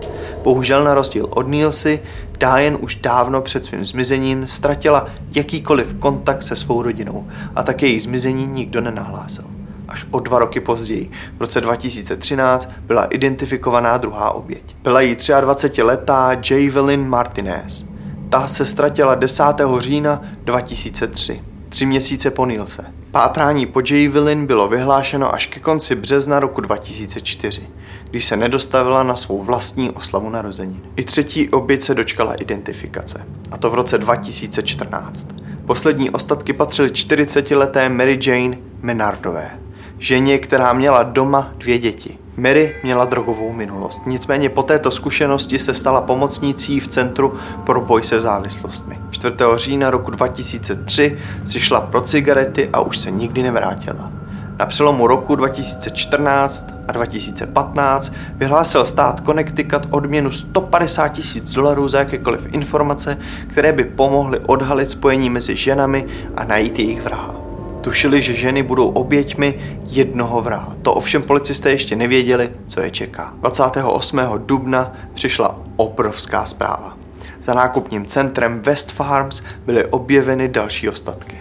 Bohužel 0.44 0.84
na 0.84 0.94
rozdíl 0.94 1.28
od 1.30 1.48
Nilsy, 1.48 2.00
Diane 2.40 2.78
už 2.78 2.96
dávno 2.96 3.42
před 3.42 3.66
svým 3.66 3.86
zmizením 3.86 4.48
ztratila 4.48 5.06
jakýkoliv 5.32 5.94
kontakt 5.94 6.44
se 6.44 6.56
svou 6.56 6.82
rodinou 6.82 7.28
a 7.56 7.64
tak 7.64 7.82
její 7.82 8.00
zmizení 8.00 8.46
nikdo 8.46 8.82
nenahlásil. 8.82 9.46
Až 9.88 10.06
o 10.12 10.20
dva 10.20 10.40
roky 10.40 10.60
později, 10.60 11.12
v 11.38 11.42
roce 11.42 11.62
2013, 11.62 12.70
byla 12.88 13.06
identifikovaná 13.06 13.98
druhá 13.98 14.32
oběť. 14.32 14.76
Byla 14.84 15.02
jí 15.02 15.16
23-letá 15.16 16.38
Javelin 16.52 17.08
Martinez. 17.08 17.86
Ta 18.30 18.48
se 18.48 18.66
ztratila 18.66 19.16
10. 19.16 19.44
října 19.80 20.22
2003 20.44 21.55
tři 21.76 21.86
měsíce 21.86 22.32
po 22.32 22.46
Nilse. 22.46 22.86
Pátrání 23.12 23.66
po 23.66 23.82
Javelin 23.92 24.46
bylo 24.46 24.68
vyhlášeno 24.68 25.34
až 25.34 25.48
ke 25.48 25.60
konci 25.60 25.96
března 25.96 26.40
roku 26.40 26.62
2004, 26.62 27.68
když 28.10 28.26
se 28.26 28.38
nedostavila 28.38 29.04
na 29.04 29.16
svou 29.16 29.44
vlastní 29.44 29.92
oslavu 29.92 30.30
narozenin. 30.30 30.82
I 30.96 31.04
třetí 31.04 31.50
oběť 31.50 31.82
se 31.82 31.96
dočkala 31.96 32.34
identifikace, 32.34 33.26
a 33.52 33.58
to 33.58 33.70
v 33.70 33.74
roce 33.74 33.98
2014. 33.98 35.28
Poslední 35.66 36.10
ostatky 36.10 36.54
patřily 36.54 36.90
40-leté 36.90 37.90
Mary 37.90 38.20
Jane 38.28 38.58
Menardové, 38.82 39.60
ženě, 39.98 40.38
která 40.38 40.74
měla 40.74 41.04
doma 41.04 41.52
dvě 41.58 41.80
děti– 41.80 42.18
Mary 42.38 42.76
měla 42.84 43.06
drogovou 43.06 43.54
minulost, 43.54 44.02
nicméně 44.06 44.50
po 44.50 44.64
této 44.64 44.92
zkušenosti 44.92 45.60
se 45.60 45.74
stala 45.74 46.02
pomocnicí 46.02 46.80
v 46.80 46.88
Centru 46.88 47.34
pro 47.64 47.82
boj 47.82 48.04
se 48.04 48.20
závislostmi. 48.20 49.00
4. 49.12 49.36
října 49.56 49.92
roku 49.92 50.12
2003 50.12 51.18
si 51.46 51.60
šla 51.60 51.82
pro 51.82 52.02
cigarety 52.02 52.70
a 52.74 52.82
už 52.82 52.98
se 52.98 53.12
nikdy 53.12 53.44
nevrátila. 53.44 54.12
Na 54.60 54.66
přelomu 54.66 55.08
roku 55.08 55.36
2014 55.36 56.66
a 56.88 56.92
2015 56.92 58.14
vyhlásil 58.36 58.86
stát 58.86 59.22
Connecticut 59.26 59.88
odměnu 59.90 60.32
150 60.32 61.08
tisíc 61.08 61.54
dolarů 61.54 61.88
za 61.88 62.00
jakékoliv 62.00 62.54
informace, 62.54 63.18
které 63.48 63.74
by 63.74 63.84
pomohly 63.84 64.40
odhalit 64.40 64.92
spojení 64.92 65.30
mezi 65.30 65.56
ženami 65.56 66.06
a 66.36 66.44
najít 66.44 66.80
jejich 66.80 67.02
vraha. 67.02 67.45
Tušili, 67.86 68.22
že 68.22 68.34
ženy 68.34 68.64
budou 68.64 68.88
oběťmi 68.90 69.56
jednoho 69.88 70.42
vraha. 70.42 70.76
To 70.82 70.94
ovšem 70.94 71.24
policisté 71.24 71.72
ještě 71.72 71.96
nevěděli, 71.96 72.50
co 72.68 72.82
je 72.82 72.92
čeká. 72.92 73.34
28. 73.40 74.20
dubna 74.38 74.94
přišla 75.14 75.62
obrovská 75.76 76.46
zpráva. 76.46 76.98
Za 77.42 77.54
nákupním 77.54 78.06
centrem 78.06 78.62
West 78.62 78.92
Farms 78.92 79.42
byly 79.66 79.86
objeveny 79.86 80.48
další 80.48 80.90
ostatky. 80.90 81.38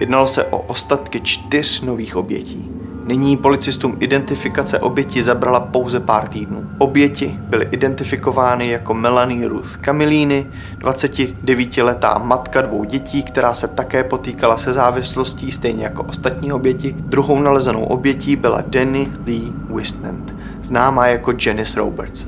Jednalo 0.00 0.26
se 0.26 0.44
o 0.44 0.58
ostatky 0.58 1.20
čtyř 1.20 1.80
nových 1.80 2.16
obětí. 2.16 2.73
Nyní 3.06 3.36
policistům 3.36 3.96
identifikace 4.00 4.78
oběti 4.78 5.22
zabrala 5.22 5.60
pouze 5.60 6.00
pár 6.00 6.28
týdnů. 6.28 6.70
Oběti 6.78 7.38
byly 7.40 7.68
identifikovány 7.70 8.68
jako 8.68 8.94
Melanie 8.94 9.48
Ruth 9.48 9.76
Camillini, 9.76 10.46
29-letá 10.78 12.24
matka 12.24 12.60
dvou 12.60 12.84
dětí, 12.84 13.22
která 13.22 13.54
se 13.54 13.68
také 13.68 14.04
potýkala 14.04 14.58
se 14.58 14.72
závislostí 14.72 15.52
stejně 15.52 15.84
jako 15.84 16.02
ostatní 16.02 16.52
oběti. 16.52 16.94
Druhou 16.98 17.40
nalezenou 17.40 17.84
obětí 17.84 18.36
byla 18.36 18.60
Danny 18.66 19.08
Lee 19.26 19.52
Wisnant, 19.74 20.36
známá 20.62 21.06
jako 21.06 21.32
Janice 21.46 21.78
Roberts. 21.78 22.26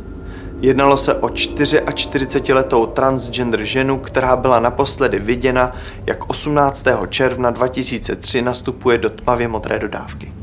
Jednalo 0.61 0.97
se 0.97 1.15
o 1.15 1.27
44-letou 1.27 2.87
transgender 2.87 3.65
ženu, 3.65 3.99
která 3.99 4.37
byla 4.37 4.61
naposledy 4.61 5.19
viděna, 5.19 5.73
jak 6.07 6.31
18. 6.31 6.87
června 7.09 7.51
2003 7.51 8.43
nastupuje 8.43 8.99
do 8.99 9.11
tmavě 9.11 9.49
modré 9.49 9.79
dodávky. 9.79 10.36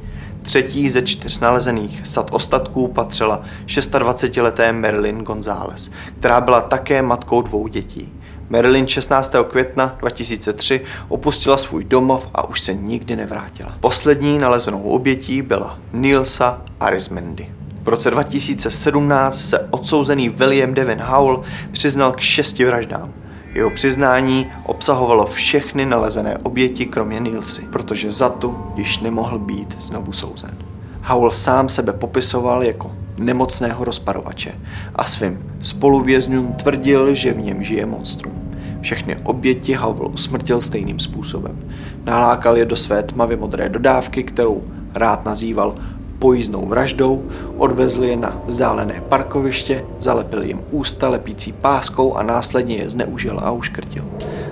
Třetí 0.44 0.90
ze 0.90 1.02
čtyř 1.02 1.40
nalezených 1.40 2.02
sad 2.04 2.28
ostatků 2.32 2.88
patřila 2.88 3.42
26-leté 3.68 4.74
Marilyn 4.74 5.24
González, 5.24 5.92
která 6.20 6.42
byla 6.42 6.62
také 6.62 7.02
matkou 7.02 7.42
dvou 7.42 7.68
dětí. 7.68 8.14
Marilyn 8.50 8.88
16. 8.88 9.36
května 9.50 9.96
2003 10.00 10.82
opustila 11.08 11.58
svůj 11.58 11.84
domov 11.84 12.28
a 12.34 12.50
už 12.50 12.62
se 12.62 12.74
nikdy 12.74 13.16
nevrátila. 13.16 13.78
Poslední 13.80 14.38
nalezenou 14.38 14.82
obětí 14.82 15.42
byla 15.42 15.80
Nilsa 15.94 16.62
Arismendi. 16.80 17.52
V 17.84 17.88
roce 17.88 18.12
2017 18.12 19.50
se 19.50 19.68
odsouzený 19.72 20.30
William 20.30 20.74
Devin 20.74 21.02
Howell 21.02 21.42
přiznal 21.72 22.12
k 22.12 22.20
šesti 22.20 22.66
vraždám. 22.66 23.14
Jeho 23.54 23.70
přiznání 23.70 24.48
obsahovalo 24.64 25.26
všechny 25.26 25.86
nalezené 25.86 26.38
oběti 26.38 26.86
kromě 26.86 27.20
Nilsy, 27.20 27.62
protože 27.62 28.12
za 28.12 28.30
tu 28.30 28.58
již 28.76 29.00
nemohl 29.00 29.40
být 29.40 29.78
znovu 29.82 30.14
souzen. 30.14 30.58
Howell 31.04 31.32
sám 31.32 31.70
sebe 31.70 31.94
popisoval 31.94 32.64
jako 32.64 32.92
nemocného 33.20 33.84
rozparovače 33.84 34.56
a 34.96 35.06
svým 35.06 35.54
spoluvězňům 35.62 36.54
tvrdil, 36.54 37.14
že 37.14 37.34
v 37.34 37.42
něm 37.42 37.64
žije 37.64 37.86
monstrum. 37.86 38.34
Všechny 38.82 39.18
oběti 39.24 39.74
Howell 39.74 40.12
usmrtil 40.14 40.62
stejným 40.62 41.00
způsobem. 41.00 41.60
Nalákal 42.06 42.58
je 42.58 42.66
do 42.66 42.76
své 42.76 43.04
tmavě 43.04 43.38
modré 43.38 43.70
dodávky, 43.70 44.24
kterou 44.24 44.64
rád 44.94 45.26
nazýval 45.26 45.76
pojízdnou 46.20 46.66
vraždou, 46.66 47.24
odvezli 47.58 48.08
je 48.08 48.18
na 48.18 48.42
vzdálené 48.46 49.04
parkoviště, 49.10 49.86
zalepili 50.00 50.48
jim 50.48 50.62
ústa 50.72 51.10
lepící 51.10 51.52
páskou 51.52 52.14
a 52.14 52.24
následně 52.24 52.76
je 52.76 52.90
zneužil 52.90 53.40
a 53.44 53.52
uškrtil. 53.52 54.06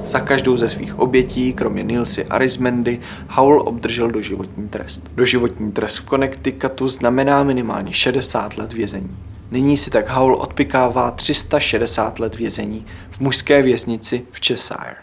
Za 0.04 0.19
každou 0.19 0.58
ze 0.58 0.69
svých 0.69 1.00
obětí, 1.00 1.54
kromě 1.54 1.84
Nilsy 1.84 2.26
Arismendy, 2.26 3.00
Howell 3.30 3.63
obdržel 3.65 4.12
doživotní 4.12 4.67
trest. 4.67 5.02
Doživotní 5.15 5.71
trest 5.71 5.97
v 5.97 6.06
Connecticutu 6.06 6.88
znamená 6.88 7.43
minimálně 7.43 7.93
60 7.93 8.58
let 8.58 8.74
vězení. 8.74 9.17
Nyní 9.52 9.78
si 9.78 9.89
tak 9.89 10.10
Howell 10.10 10.36
odpikává 10.36 11.12
360 11.12 12.19
let 12.19 12.36
vězení 12.36 12.86
v 13.12 13.19
mužské 13.19 13.62
věznici 13.62 14.26
v 14.32 14.39
Cheshire. 14.47 15.02